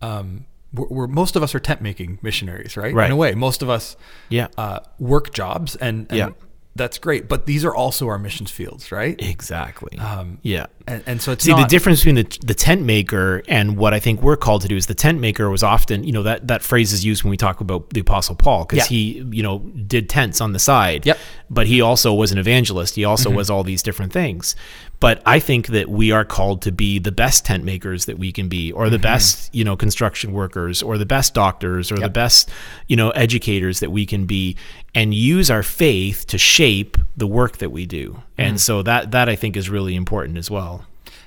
um, 0.02 0.46
we're, 0.74 0.88
we're 0.88 1.08
most 1.08 1.36
of 1.36 1.44
us 1.44 1.54
are 1.56 1.60
tent 1.60 1.82
making 1.82 2.20
missionaries, 2.22 2.78
right? 2.78 2.94
Right. 2.94 3.06
In 3.08 3.12
a 3.12 3.16
way, 3.16 3.34
most 3.36 3.62
of 3.62 3.70
us, 3.70 3.96
Yeah. 4.30 4.48
uh, 4.58 4.80
work 5.00 5.34
jobs, 5.34 5.76
and, 5.76 6.08
and 6.10 6.18
Yeah. 6.18 6.30
that's 6.76 6.98
great. 6.98 7.28
But 7.28 7.46
these 7.46 7.66
are 7.66 7.76
also 7.76 8.08
our 8.08 8.18
missions 8.18 8.50
fields, 8.52 8.92
right? 8.92 9.16
Exactly. 9.22 9.98
Um, 10.00 10.38
yeah. 10.42 10.68
And, 10.88 11.04
and 11.06 11.22
so 11.22 11.32
it's 11.34 11.44
See, 11.44 11.52
not, 11.52 11.60
the 11.62 11.68
difference 11.68 12.00
between 12.00 12.16
the, 12.16 12.38
the 12.46 12.54
tent 12.54 12.82
maker 12.82 13.44
and 13.48 13.78
what 13.78 13.94
I 13.94 14.00
think 14.00 14.22
we're 14.22 14.38
called 14.38 14.62
to 14.64 14.68
do 14.68 14.76
is 14.76 14.88
the 14.88 14.96
tent 14.96 15.20
maker 15.20 15.50
was 15.50 15.62
often, 15.64 16.04
you 16.04 16.12
know, 16.12 16.24
that, 16.24 16.48
that 16.48 16.64
phrase 16.64 16.92
is 16.94 17.04
used 17.06 17.24
when 17.24 17.32
we 17.32 17.38
talk 17.38 17.60
about 17.62 17.90
the 17.92 18.00
Apostle 18.00 18.36
Paul 18.36 18.66
because 18.66 18.90
Yeah. 18.90 18.96
he, 18.98 19.26
you 19.32 19.44
know, 19.44 19.60
did 19.60 20.10
tents 20.10 20.40
on 20.42 20.54
the 20.54 20.60
side. 20.60 21.06
Yep. 21.06 21.18
Mm-hmm. 21.18 21.54
But 21.54 21.68
he 21.68 21.82
also 21.82 22.14
was 22.14 22.32
an 22.32 22.38
evangelist. 22.38 22.96
He 22.96 23.04
also 23.06 23.30
was 23.30 23.50
all 23.50 23.64
these 23.64 23.84
different 23.84 24.14
things. 24.14 24.56
But 25.02 25.22
I 25.26 25.40
think 25.40 25.68
that 25.68 25.90
we 25.90 26.12
are 26.12 26.24
called 26.24 26.62
to 26.62 26.72
be 26.72 27.00
the 27.00 27.12
best 27.12 27.46
tent 27.46 27.66
makers 27.66 28.06
that 28.06 28.18
we 28.18 28.32
can 28.32 28.48
be, 28.48 28.72
or 28.72 28.90
the 28.90 28.96
Mm-hmm. 28.96 29.02
best, 29.02 29.54
you 29.54 29.66
know, 29.66 29.76
construction 29.76 30.32
workers, 30.32 30.82
or 30.82 30.98
the 30.98 31.06
best 31.06 31.34
doctors, 31.34 31.92
or 31.92 31.98
the 31.98 32.10
best, 32.10 32.50
you 32.88 32.96
know, 32.96 33.10
educators 33.10 33.82
that 33.82 33.92
we 33.92 34.06
can 34.06 34.26
be, 34.26 34.56
and 34.96 35.14
use 35.14 35.52
our 35.52 35.64
faith 35.64 36.26
to 36.28 36.38
shape 36.38 36.98
the 37.18 37.28
work 37.28 37.58
that 37.58 37.72
we 37.72 37.86
do. 37.86 38.12
Mm-hmm. 38.12 38.22
And 38.42 38.62
so 38.62 38.84
that 38.84 39.12
that 39.12 39.28
I 39.28 39.36
think 39.36 39.58
is 39.58 39.70
really 39.70 39.96
important 39.96 40.38
as 40.38 40.50
well. 40.50 40.86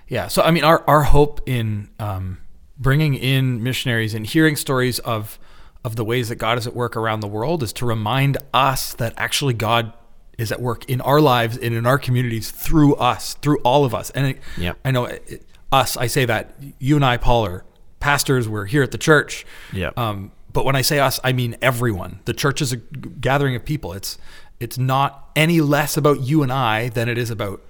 Yeah. 0.09 0.29
So 0.29 0.43
I 0.43 0.51
mean, 0.53 0.65
our 0.65 0.85
our 0.87 1.03
hope 1.03 1.41
in 1.45 1.89
um, 1.99 2.39
bringing 2.79 3.15
in 3.15 3.63
missionaries 3.63 4.15
and 4.15 4.25
hearing 4.25 4.57
stories 4.57 5.01
of 5.01 5.39
of 5.85 5.97
the 5.97 6.05
ways 6.05 6.29
that 6.29 6.37
God 6.37 6.59
is 6.59 6.67
at 6.67 6.75
work 6.75 6.97
around 6.97 7.21
the 7.21 7.29
world 7.29 7.63
is 7.63 7.73
to 7.75 7.87
remind 7.87 8.39
us 8.55 8.95
that 8.95 9.13
actually 9.17 9.55
God 9.55 9.93
is 10.39 10.51
at 10.53 10.61
work 10.61 10.89
in 10.89 11.01
our 11.01 11.21
lives 11.21 11.57
and 11.57 11.75
in 11.75 11.87
our 11.87 11.99
communities 11.99 12.51
through 12.51 12.95
us, 12.97 13.35
through 13.35 13.59
all 13.59 13.85
of 13.85 13.95
us. 13.95 14.11
And 14.11 14.27
it, 14.29 14.39
Yep. 14.59 14.79
I 14.85 14.91
know 14.91 15.05
it, 15.07 15.43
us. 15.73 15.97
I 15.97 16.07
say 16.07 16.25
that 16.25 16.55
you 16.79 16.97
and 16.97 17.05
I, 17.05 17.17
Paul, 17.17 17.47
are 17.47 17.65
pastors. 18.01 18.49
We're 18.49 18.67
here 18.67 18.83
at 18.83 18.91
the 18.91 18.99
church. 18.99 19.45
Yep. 19.73 19.99
Um, 19.99 20.33
but 20.53 20.65
when 20.65 20.77
I 20.77 20.83
say 20.83 20.99
us, 21.01 21.19
I 21.25 21.33
mean 21.33 21.57
everyone. 21.63 22.21
The 22.27 22.35
church 22.35 22.63
is 22.63 22.73
a 22.73 22.77
g- 22.77 22.85
gathering 23.21 23.57
of 23.57 23.65
people. 23.65 23.93
It's 23.93 24.19
it's 24.61 24.79
not 24.79 25.31
any 25.35 25.61
less 25.61 25.97
about 25.97 26.21
you 26.21 26.43
and 26.43 26.53
I 26.53 26.89
than 26.91 27.09
it 27.09 27.19
is 27.19 27.29
about 27.31 27.61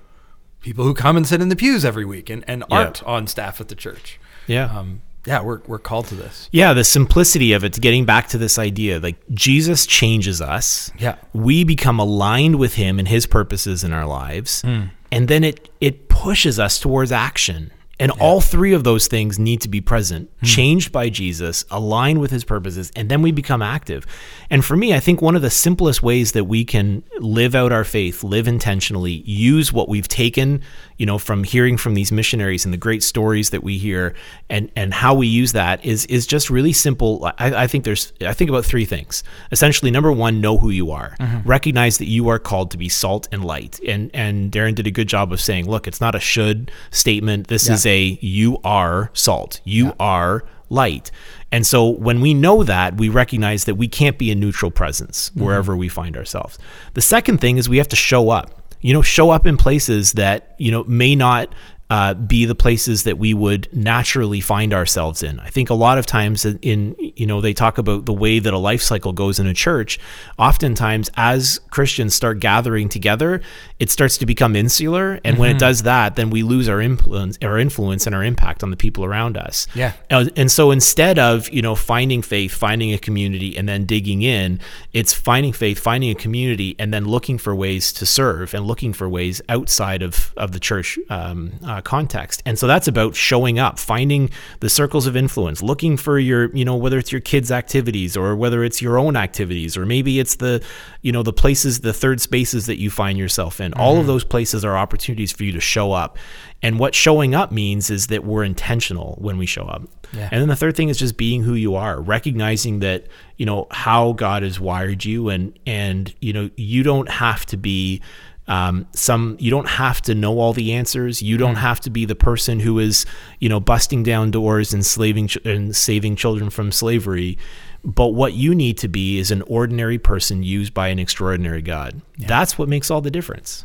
people 0.60 0.84
who 0.84 0.92
come 0.92 1.16
and 1.16 1.26
sit 1.26 1.40
in 1.40 1.48
the 1.48 1.56
pews 1.56 1.84
every 1.84 2.04
week 2.04 2.28
and, 2.28 2.44
and 2.46 2.62
aren't 2.70 3.02
on 3.04 3.26
staff 3.26 3.60
at 3.60 3.68
the 3.68 3.74
church. 3.74 4.20
Yeah. 4.46 4.66
Um, 4.66 5.00
yeah, 5.26 5.40
we're, 5.40 5.60
we're 5.66 5.78
called 5.78 6.06
to 6.06 6.14
this. 6.14 6.48
Yeah, 6.52 6.72
the 6.72 6.84
simplicity 6.84 7.52
of 7.52 7.64
it, 7.64 7.80
getting 7.80 8.04
back 8.04 8.28
to 8.28 8.38
this 8.38 8.58
idea, 8.58 9.00
like 9.00 9.16
Jesus 9.32 9.86
changes 9.86 10.40
us. 10.40 10.90
Yeah. 10.98 11.16
We 11.32 11.64
become 11.64 11.98
aligned 11.98 12.56
with 12.56 12.74
him 12.74 12.98
and 12.98 13.08
his 13.08 13.26
purposes 13.26 13.84
in 13.84 13.92
our 13.92 14.06
lives. 14.06 14.62
Hmm. 14.62 14.84
And 15.10 15.28
then 15.28 15.44
it 15.44 15.70
it 15.80 16.08
pushes 16.08 16.58
us 16.58 16.80
towards 16.80 17.12
action. 17.12 17.70
And 18.00 18.10
all 18.12 18.40
three 18.40 18.72
of 18.72 18.82
those 18.82 19.06
things 19.06 19.38
need 19.38 19.60
to 19.60 19.68
be 19.68 19.80
present, 19.80 20.28
Hmm. 20.40 20.46
changed 20.46 20.90
by 20.92 21.08
Jesus, 21.08 21.64
aligned 21.70 22.20
with 22.20 22.30
his 22.32 22.44
purposes, 22.44 22.90
and 22.96 23.08
then 23.08 23.22
we 23.22 23.30
become 23.30 23.62
active. 23.62 24.04
And 24.50 24.64
for 24.64 24.76
me, 24.76 24.92
I 24.94 25.00
think 25.00 25.22
one 25.22 25.36
of 25.36 25.42
the 25.42 25.50
simplest 25.50 26.02
ways 26.02 26.32
that 26.32 26.44
we 26.44 26.64
can 26.64 27.02
live 27.20 27.54
out 27.54 27.70
our 27.72 27.84
faith, 27.84 28.24
live 28.24 28.48
intentionally, 28.48 29.22
use 29.24 29.72
what 29.72 29.88
we've 29.88 30.08
taken, 30.08 30.60
you 30.98 31.06
know, 31.06 31.18
from 31.18 31.44
hearing 31.44 31.76
from 31.76 31.94
these 31.94 32.10
missionaries 32.10 32.64
and 32.64 32.74
the 32.74 32.78
great 32.78 33.02
stories 33.02 33.50
that 33.50 33.62
we 33.62 33.78
hear 33.78 34.14
and 34.50 34.70
and 34.76 34.92
how 34.94 35.14
we 35.14 35.26
use 35.26 35.52
that 35.52 35.84
is 35.84 36.04
is 36.06 36.26
just 36.26 36.50
really 36.50 36.72
simple. 36.72 37.24
I, 37.38 37.64
I 37.64 37.66
think 37.66 37.84
there's 37.84 38.12
I 38.26 38.32
think 38.32 38.50
about 38.50 38.64
three 38.64 38.84
things. 38.84 39.22
Essentially, 39.52 39.90
number 39.90 40.10
one, 40.12 40.40
know 40.40 40.58
who 40.58 40.70
you 40.70 40.90
are. 40.90 41.16
Recognize 41.44 41.98
that 41.98 42.06
you 42.08 42.28
are 42.28 42.38
called 42.38 42.70
to 42.72 42.76
be 42.78 42.88
salt 42.88 43.28
and 43.32 43.44
light. 43.44 43.78
And 43.86 44.10
and 44.14 44.50
Darren 44.52 44.74
did 44.74 44.86
a 44.86 44.90
good 44.90 45.08
job 45.08 45.32
of 45.32 45.40
saying, 45.40 45.68
look, 45.68 45.86
it's 45.86 46.00
not 46.00 46.14
a 46.14 46.20
should 46.20 46.70
statement. 46.90 47.48
This 47.48 47.68
is 47.68 47.83
a 47.86 48.18
you 48.20 48.58
are 48.64 49.10
salt. 49.12 49.60
You 49.64 49.94
are 49.98 50.44
light. 50.70 51.10
And 51.52 51.66
so 51.66 51.88
when 51.88 52.20
we 52.20 52.34
know 52.34 52.64
that, 52.64 52.96
we 52.96 53.08
recognize 53.08 53.64
that 53.64 53.76
we 53.76 53.86
can't 53.86 54.18
be 54.18 54.30
a 54.30 54.34
neutral 54.34 54.70
presence 54.70 55.30
mm-hmm. 55.30 55.44
wherever 55.44 55.76
we 55.76 55.88
find 55.88 56.16
ourselves. 56.16 56.58
The 56.94 57.00
second 57.00 57.40
thing 57.40 57.58
is 57.58 57.68
we 57.68 57.78
have 57.78 57.88
to 57.88 57.96
show 57.96 58.30
up. 58.30 58.60
You 58.80 58.92
know, 58.92 59.00
show 59.00 59.30
up 59.30 59.46
in 59.46 59.56
places 59.56 60.12
that, 60.12 60.54
you 60.58 60.70
know, 60.70 60.84
may 60.84 61.16
not 61.16 61.54
uh, 61.90 62.14
be 62.14 62.44
the 62.44 62.54
places 62.54 63.02
that 63.02 63.18
we 63.18 63.34
would 63.34 63.68
naturally 63.72 64.40
find 64.40 64.72
ourselves 64.72 65.22
in. 65.22 65.38
I 65.40 65.50
think 65.50 65.70
a 65.70 65.74
lot 65.74 65.98
of 65.98 66.06
times 66.06 66.44
in, 66.44 66.96
you 66.98 67.26
know, 67.26 67.40
they 67.40 67.52
talk 67.52 67.78
about 67.78 68.06
the 68.06 68.12
way 68.12 68.38
that 68.38 68.54
a 68.54 68.58
life 68.58 68.82
cycle 68.82 69.12
goes 69.12 69.38
in 69.38 69.46
a 69.46 69.54
church. 69.54 69.98
Oftentimes, 70.38 71.10
as 71.14 71.60
Christians 71.70 72.14
start 72.14 72.40
gathering 72.40 72.88
together, 72.88 73.42
it 73.78 73.90
starts 73.90 74.18
to 74.18 74.26
become 74.26 74.56
insular. 74.56 75.20
And 75.24 75.38
when 75.38 75.54
it 75.54 75.58
does 75.58 75.82
that, 75.82 76.16
then 76.16 76.30
we 76.30 76.42
lose 76.42 76.68
our 76.68 76.80
influence, 76.80 77.38
our 77.42 77.58
influence 77.58 78.06
and 78.06 78.14
our 78.14 78.24
impact 78.24 78.62
on 78.62 78.70
the 78.70 78.76
people 78.76 79.04
around 79.04 79.36
us. 79.36 79.66
Yeah. 79.74 79.92
Uh, 80.10 80.26
And 80.36 80.50
so 80.50 80.70
instead 80.70 81.18
of, 81.18 81.50
you 81.50 81.62
know, 81.62 81.74
finding 81.74 82.22
faith, 82.22 82.52
finding 82.52 82.92
a 82.92 82.98
community, 82.98 83.56
and 83.56 83.68
then 83.68 83.84
digging 83.84 84.22
in, 84.22 84.58
it's 84.92 85.12
finding 85.12 85.52
faith, 85.52 85.78
finding 85.78 86.10
a 86.10 86.14
community, 86.14 86.74
and 86.78 86.92
then 86.92 87.04
looking 87.04 87.38
for 87.38 87.54
ways 87.54 87.92
to 87.92 88.06
serve 88.06 88.54
and 88.54 88.66
looking 88.66 88.92
for 88.92 89.08
ways 89.08 89.42
outside 89.48 90.02
of, 90.02 90.32
of 90.36 90.52
the 90.52 90.60
church 90.60 90.98
um, 91.10 91.52
uh, 91.66 91.80
context. 91.84 92.42
And 92.44 92.58
so 92.58 92.66
that's 92.66 92.88
about 92.88 93.14
showing 93.14 93.58
up, 93.58 93.78
finding 93.78 94.30
the 94.60 94.68
circles 94.68 95.06
of 95.06 95.16
influence, 95.16 95.62
looking 95.62 95.96
for 95.96 96.18
your, 96.18 96.54
you 96.56 96.64
know, 96.64 96.76
whether 96.76 96.98
it's 96.98 97.12
your 97.12 97.20
kids' 97.20 97.52
activities 97.52 98.16
or 98.16 98.34
whether 98.34 98.64
it's 98.64 98.82
your 98.82 98.98
own 98.98 99.16
activities, 99.16 99.76
or 99.76 99.86
maybe 99.86 100.18
it's 100.18 100.36
the, 100.36 100.62
you 101.02 101.12
know, 101.12 101.22
the 101.22 101.32
places, 101.32 101.80
the 101.80 101.92
third 101.92 102.20
spaces 102.20 102.66
that 102.66 102.78
you 102.78 102.90
find 102.90 103.18
yourself 103.18 103.60
in. 103.60 103.72
All 103.74 103.92
of 103.94 104.00
mm-hmm. 104.00 104.08
those 104.08 104.24
places 104.24 104.64
are 104.64 104.76
opportunities 104.76 105.32
for 105.32 105.44
you 105.44 105.52
to 105.52 105.60
show 105.60 105.92
up. 105.92 106.18
And 106.62 106.78
what 106.78 106.94
showing 106.94 107.34
up 107.34 107.52
means 107.52 107.90
is 107.90 108.06
that 108.06 108.24
we're 108.24 108.42
intentional 108.42 109.18
when 109.20 109.36
we 109.36 109.44
show 109.44 109.64
up. 109.64 109.82
Yeah. 110.14 110.28
And 110.32 110.40
then 110.40 110.48
the 110.48 110.56
third 110.56 110.76
thing 110.76 110.88
is 110.88 110.98
just 110.98 111.16
being 111.16 111.42
who 111.42 111.54
you 111.54 111.74
are, 111.74 112.00
recognizing 112.00 112.78
that, 112.80 113.06
you 113.36 113.44
know, 113.44 113.66
how 113.70 114.12
God 114.12 114.42
has 114.42 114.58
wired 114.58 115.04
you 115.04 115.28
and 115.28 115.58
and 115.66 116.14
you 116.20 116.32
know, 116.32 116.50
you 116.56 116.82
don't 116.82 117.10
have 117.10 117.44
to 117.46 117.56
be 117.56 118.00
um, 118.46 118.86
some 118.92 119.36
you 119.40 119.50
don't 119.50 119.68
have 119.68 120.02
to 120.02 120.14
know 120.14 120.38
all 120.38 120.52
the 120.52 120.72
answers. 120.74 121.22
You 121.22 121.36
don't 121.38 121.54
have 121.56 121.80
to 121.80 121.90
be 121.90 122.04
the 122.04 122.14
person 122.14 122.60
who 122.60 122.78
is, 122.78 123.06
you 123.40 123.48
know, 123.48 123.58
busting 123.60 124.02
down 124.02 124.30
doors 124.30 124.74
and 124.74 124.84
slaving 124.84 125.28
ch- 125.28 125.38
and 125.44 125.74
saving 125.74 126.16
children 126.16 126.50
from 126.50 126.70
slavery. 126.70 127.38
But 127.82 128.08
what 128.08 128.32
you 128.34 128.54
need 128.54 128.78
to 128.78 128.88
be 128.88 129.18
is 129.18 129.30
an 129.30 129.42
ordinary 129.42 129.98
person 129.98 130.42
used 130.42 130.72
by 130.74 130.88
an 130.88 130.98
extraordinary 130.98 131.62
God. 131.62 132.00
That's 132.18 132.58
what 132.58 132.68
makes 132.68 132.90
all 132.90 133.00
the 133.00 133.10
difference. 133.10 133.64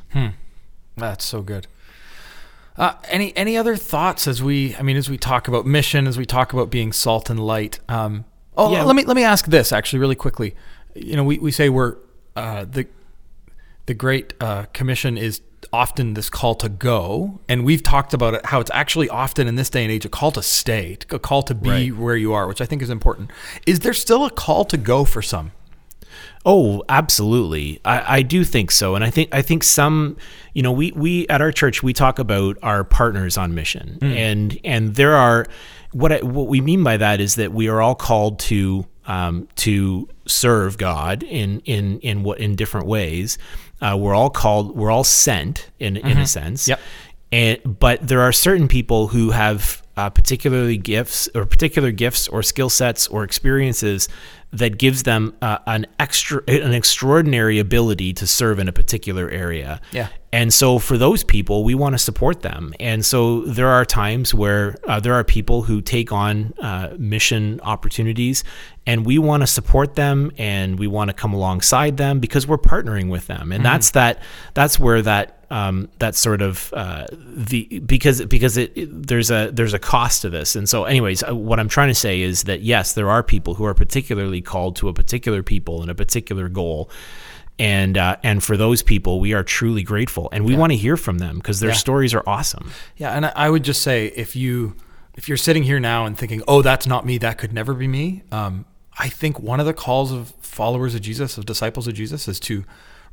That's 0.97 1.25
so 1.25 1.41
good. 1.41 1.67
Uh, 2.77 2.93
any 3.09 3.35
any 3.35 3.57
other 3.57 3.75
thoughts 3.75 4.27
as 4.27 4.41
we 4.41 4.75
I 4.77 4.81
mean 4.81 4.95
as 4.95 5.09
we 5.09 5.17
talk 5.17 5.47
about 5.49 5.65
mission 5.65 6.07
as 6.07 6.17
we 6.17 6.25
talk 6.25 6.53
about 6.53 6.69
being 6.69 6.93
salt 6.93 7.29
and 7.29 7.37
light? 7.39 7.79
Um, 7.89 8.23
oh, 8.57 8.71
Yeah. 8.71 8.83
let 8.83 8.95
me 8.95 9.03
let 9.03 9.15
me 9.17 9.23
ask 9.23 9.45
this 9.47 9.73
actually 9.73 9.99
really 9.99 10.15
quickly. 10.15 10.55
You 10.95 11.17
know, 11.17 11.23
we, 11.25 11.37
we 11.39 11.51
say 11.51 11.67
we're 11.67 11.97
uh, 12.37 12.63
the 12.63 12.87
the 13.89 13.95
Great 13.95 14.35
uh, 14.39 14.65
Commission 14.71 15.17
is 15.17 15.41
often 15.73 16.13
this 16.13 16.29
call 16.29 16.53
to 16.53 16.69
go, 16.69 17.39
and 17.49 17.65
we've 17.65 17.81
talked 17.81 18.13
about 18.13 18.35
it 18.35 18.45
how 18.45 18.59
it's 18.59 18.69
actually 18.71 19.09
often 19.09 19.47
in 19.47 19.55
this 19.55 19.67
day 19.67 19.83
and 19.83 19.91
age 19.91 20.05
a 20.05 20.09
call 20.09 20.31
to 20.31 20.43
stay, 20.43 20.95
a 21.09 21.17
call 21.17 21.41
to 21.41 21.55
be 21.55 21.69
Right. 21.69 21.95
where 21.97 22.15
you 22.15 22.31
are, 22.31 22.47
which 22.47 22.61
I 22.61 22.65
think 22.65 22.83
is 22.83 22.91
important. 22.91 23.31
Is 23.65 23.79
there 23.79 23.93
still 23.95 24.25
a 24.25 24.29
call 24.29 24.63
to 24.65 24.77
go 24.77 25.05
for 25.05 25.23
some? 25.23 25.53
Oh, 26.45 26.83
absolutely. 26.87 27.81
I, 27.83 28.17
I 28.17 28.21
do 28.21 28.43
think 28.43 28.69
so, 28.69 28.93
and 28.93 29.03
I 29.03 29.09
think 29.09 29.33
I 29.33 29.41
think 29.41 29.63
some, 29.63 30.17
you 30.53 30.61
know, 30.61 30.71
we 30.71 30.91
we 30.91 31.27
at 31.27 31.41
our 31.41 31.51
church 31.51 31.81
we 31.81 31.91
talk 31.91 32.19
about 32.19 32.57
our 32.61 32.83
partners 32.83 33.39
on 33.39 33.55
mission, 33.55 33.97
and 34.03 34.55
and 34.63 34.95
there 34.95 35.15
are 35.15 35.47
what 35.93 36.11
I, 36.11 36.19
what 36.19 36.47
we 36.47 36.61
mean 36.61 36.83
by 36.83 36.97
that 36.97 37.19
is 37.19 37.35
that 37.35 37.51
we 37.53 37.67
are 37.69 37.81
all 37.81 37.95
called 37.95 38.37
to 38.51 38.85
um, 39.07 39.47
to 39.55 40.07
serve 40.27 40.77
God 40.77 41.23
in 41.23 41.59
in 41.65 41.99
in 42.01 42.21
what 42.21 42.39
in 42.39 42.55
different 42.55 42.85
ways. 42.85 43.39
Uh, 43.81 43.97
we're 43.99 44.15
all 44.15 44.29
called. 44.29 44.75
We're 44.75 44.91
all 44.91 45.03
sent 45.03 45.69
in 45.79 45.97
in 45.97 46.17
a 46.17 46.27
sense. 46.27 46.67
Yep. 46.67 46.79
And 47.31 47.79
but 47.79 48.05
there 48.05 48.21
are 48.21 48.31
certain 48.31 48.67
people 48.67 49.07
who 49.07 49.31
have 49.31 49.83
uh, 49.95 50.09
particularly 50.09 50.77
gifts 50.77 51.29
or 51.35 51.45
particular 51.45 51.91
gifts 51.91 52.27
or 52.27 52.41
skill 52.41 52.69
sets 52.69 53.07
or 53.07 53.23
experiences 53.23 54.07
that 54.51 54.77
gives 54.79 55.03
them 55.03 55.33
uh, 55.41 55.59
an 55.67 55.85
extra, 55.99 56.41
an 56.47 56.73
extraordinary 56.73 57.59
ability 57.59 58.13
to 58.13 58.25
serve 58.25 58.57
in 58.59 58.67
a 58.67 58.71
particular 58.71 59.29
area. 59.29 59.79
Yeah. 59.91 60.07
And 60.31 60.53
so 60.53 60.77
for 60.77 60.95
those 60.97 61.23
people, 61.23 61.63
we 61.63 61.73
want 61.73 61.93
to 61.95 61.97
support 61.99 62.41
them. 62.41 62.73
And 62.79 63.03
so 63.03 63.41
there 63.45 63.67
are 63.67 63.83
times 63.83 64.31
where 64.33 64.75
uh, 64.87 64.99
there 64.99 65.13
are 65.15 65.23
people 65.23 65.63
who 65.63 65.81
take 65.81 66.11
on 66.11 66.53
uh, 66.59 66.95
mission 66.99 67.59
opportunities, 67.61 68.43
and 68.85 69.05
we 69.07 69.17
want 69.17 69.41
to 69.41 69.47
support 69.47 69.95
them 69.95 70.31
and 70.37 70.77
we 70.79 70.85
want 70.87 71.09
to 71.09 71.13
come 71.15 71.33
alongside 71.33 71.97
them 71.97 72.19
because 72.19 72.45
we're 72.47 72.57
partnering 72.59 73.09
with 73.09 73.25
them. 73.27 73.51
And 73.51 73.65
that's 73.65 73.91
that. 73.91 74.21
That's 74.53 74.79
where 74.79 75.01
that 75.01 75.35
um, 75.51 75.89
that 75.97 76.13
sort 76.13 76.43
of 76.43 76.71
uh, 76.75 77.07
the 77.11 77.79
because 77.79 78.23
because 78.25 78.55
it, 78.57 78.71
it- 78.75 79.07
there's 79.07 79.31
a 79.31 79.49
there's 79.51 79.73
a 79.73 79.79
cost 79.79 80.21
to 80.21 80.29
this. 80.29 80.55
And 80.55 80.69
so, 80.69 80.83
anyways, 80.83 81.23
uh, 81.23 81.35
what 81.35 81.59
I'm 81.59 81.69
trying 81.69 81.89
to 81.89 81.95
say 81.95 82.21
is 82.21 82.43
that 82.43 82.61
yes, 82.61 82.93
there 82.93 83.09
are 83.09 83.23
people 83.23 83.55
who 83.55 83.65
are 83.65 83.73
particularly 83.73 84.38
called 84.41 84.75
to 84.77 84.89
a 84.89 84.93
particular 84.93 85.43
people 85.43 85.81
and 85.81 85.89
a 85.91 85.95
particular 85.95 86.49
goal. 86.49 86.89
And 87.57 87.97
uh, 87.97 88.15
and 88.23 88.41
for 88.41 88.55
those 88.55 88.81
people, 88.83 89.19
we 89.19 89.33
are 89.33 89.43
truly 89.43 89.83
grateful, 89.83 90.29
and 90.31 90.45
we 90.45 90.55
want 90.55 90.71
to 90.71 90.77
hear 90.77 90.95
from 90.95 91.17
them 91.17 91.35
because 91.37 91.59
their 91.59 91.71
Yeah. 91.71 91.75
stories 91.75 92.13
are 92.13 92.23
awesome. 92.25 92.71
Yeah, 92.95 93.11
and 93.11 93.25
I- 93.25 93.49
would 93.49 93.63
just 93.63 93.81
say 93.81 94.07
if 94.15 94.33
you 94.35 94.75
if 95.15 95.27
you're 95.27 95.35
sitting 95.37 95.63
here 95.63 95.79
now 95.79 96.05
and 96.05 96.17
thinking, 96.17 96.41
"Oh, 96.47 96.61
that's 96.61 96.87
not 96.87 97.05
me. 97.05 97.17
That 97.17 97.37
could 97.37 97.51
never 97.51 97.73
be 97.73 97.85
me." 97.87 98.23
Um, 98.31 98.63
I 98.97 99.09
think 99.09 99.39
one 99.41 99.59
of 99.59 99.65
the 99.65 99.73
calls 99.73 100.13
of 100.13 100.33
followers 100.39 100.95
of 100.95 101.01
Jesus, 101.01 101.37
of 101.37 101.45
disciples 101.45 101.85
of 101.87 101.93
Jesus, 101.95 102.29
is 102.29 102.39
to 102.41 102.63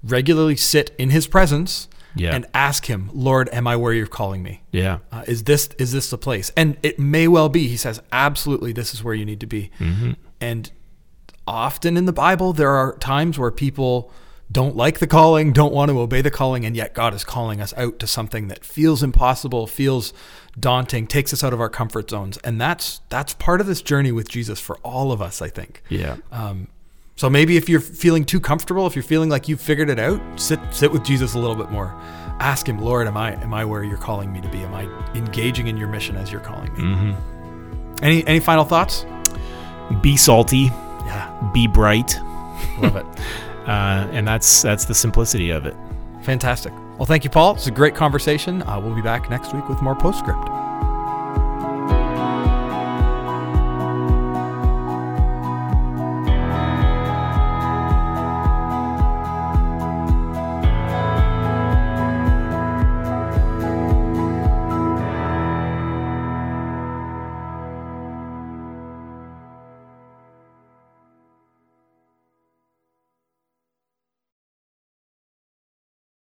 regularly 0.04 0.54
sit 0.54 0.94
in 0.96 1.10
His 1.10 1.26
presence 1.26 1.88
Yeah. 2.14 2.32
and 2.32 2.46
ask 2.54 2.86
Him, 2.86 3.10
"Lord, 3.12 3.48
am 3.52 3.66
I 3.66 3.74
where 3.74 3.92
you're 3.92 4.06
calling 4.06 4.44
me? 4.44 4.62
Yeah, 4.70 4.98
Uh, 5.10 5.22
is 5.26 5.42
this 5.42 5.70
is 5.76 5.90
this 5.90 6.08
the 6.10 6.18
place?" 6.18 6.52
And 6.56 6.76
it 6.84 7.00
may 7.00 7.26
well 7.26 7.48
be. 7.48 7.66
He 7.66 7.76
says, 7.76 8.00
"Absolutely, 8.12 8.72
this 8.72 8.94
is 8.94 9.02
where 9.02 9.14
you 9.14 9.24
need 9.24 9.40
to 9.40 9.46
be." 9.46 9.72
And 10.40 10.70
often 11.46 11.96
in 11.96 12.04
the 12.06 12.12
Bible, 12.12 12.52
there 12.52 12.70
are 12.70 12.96
times 12.98 13.38
where 13.38 13.50
people 13.50 14.10
don't 14.50 14.76
like 14.76 15.00
the 15.00 15.06
calling, 15.06 15.52
don't 15.52 15.72
want 15.72 15.90
to 15.90 15.98
obey 15.98 16.20
the 16.20 16.30
calling, 16.30 16.64
and 16.64 16.76
yet 16.76 16.94
God 16.94 17.14
is 17.14 17.24
calling 17.24 17.60
us 17.60 17.74
out 17.76 17.98
to 17.98 18.06
something 18.06 18.48
that 18.48 18.64
feels 18.64 19.02
impossible, 19.02 19.66
feels 19.66 20.12
daunting, 20.58 21.06
takes 21.06 21.32
us 21.32 21.42
out 21.42 21.52
of 21.52 21.60
our 21.60 21.68
comfort 21.68 22.10
zones, 22.10 22.38
and 22.38 22.60
that's 22.60 23.00
that's 23.08 23.34
part 23.34 23.60
of 23.60 23.66
this 23.66 23.82
journey 23.82 24.12
with 24.12 24.28
Jesus 24.28 24.60
for 24.60 24.76
all 24.78 25.10
of 25.10 25.20
us, 25.20 25.42
I 25.42 25.48
think. 25.48 25.82
yeah, 25.88 26.16
Um, 26.30 26.68
so 27.16 27.30
maybe 27.30 27.56
if 27.56 27.68
you're 27.68 27.80
feeling 27.80 28.24
too 28.24 28.40
comfortable, 28.40 28.86
if 28.86 28.94
you're 28.94 29.02
feeling 29.02 29.30
like 29.30 29.48
you've 29.48 29.60
figured 29.60 29.88
it 29.88 29.98
out, 29.98 30.20
sit 30.38 30.60
sit 30.70 30.92
with 30.92 31.02
Jesus 31.02 31.34
a 31.34 31.38
little 31.38 31.56
bit 31.56 31.70
more. 31.70 31.94
Ask 32.38 32.68
him, 32.68 32.78
Lord, 32.78 33.06
am 33.06 33.16
I 33.16 33.32
am 33.42 33.54
I 33.54 33.64
where 33.64 33.82
you're 33.82 33.96
calling 33.96 34.32
me 34.32 34.40
to 34.42 34.48
be? 34.50 34.58
Am 34.58 34.74
I 34.74 34.84
engaging 35.14 35.66
in 35.66 35.76
your 35.76 35.88
mission 35.88 36.16
as 36.16 36.30
you're 36.30 36.42
calling 36.42 36.72
me? 36.74 36.80
Mm-hmm. 36.80 38.04
Any 38.04 38.26
any 38.26 38.40
final 38.40 38.64
thoughts? 38.64 39.06
be 40.02 40.16
salty, 40.16 40.70
Yeah, 41.06 41.50
be 41.54 41.66
bright, 41.66 42.18
love 42.78 42.96
it. 42.96 43.06
uh, 43.66 44.08
and 44.12 44.26
that's 44.26 44.62
that's 44.62 44.84
the 44.84 44.94
simplicity 44.94 45.50
of 45.50 45.64
it. 45.64 45.74
Fantastic. 46.22 46.72
Well, 46.98 47.06
thank 47.06 47.24
you, 47.24 47.30
Paul. 47.30 47.54
It's 47.54 47.66
a 47.66 47.70
great 47.70 47.94
conversation. 47.94 48.62
Uh, 48.62 48.80
we'll 48.80 48.94
be 48.94 49.02
back 49.02 49.30
next 49.30 49.54
week 49.54 49.68
with 49.68 49.80
more 49.82 49.94
postscript. 49.94 50.65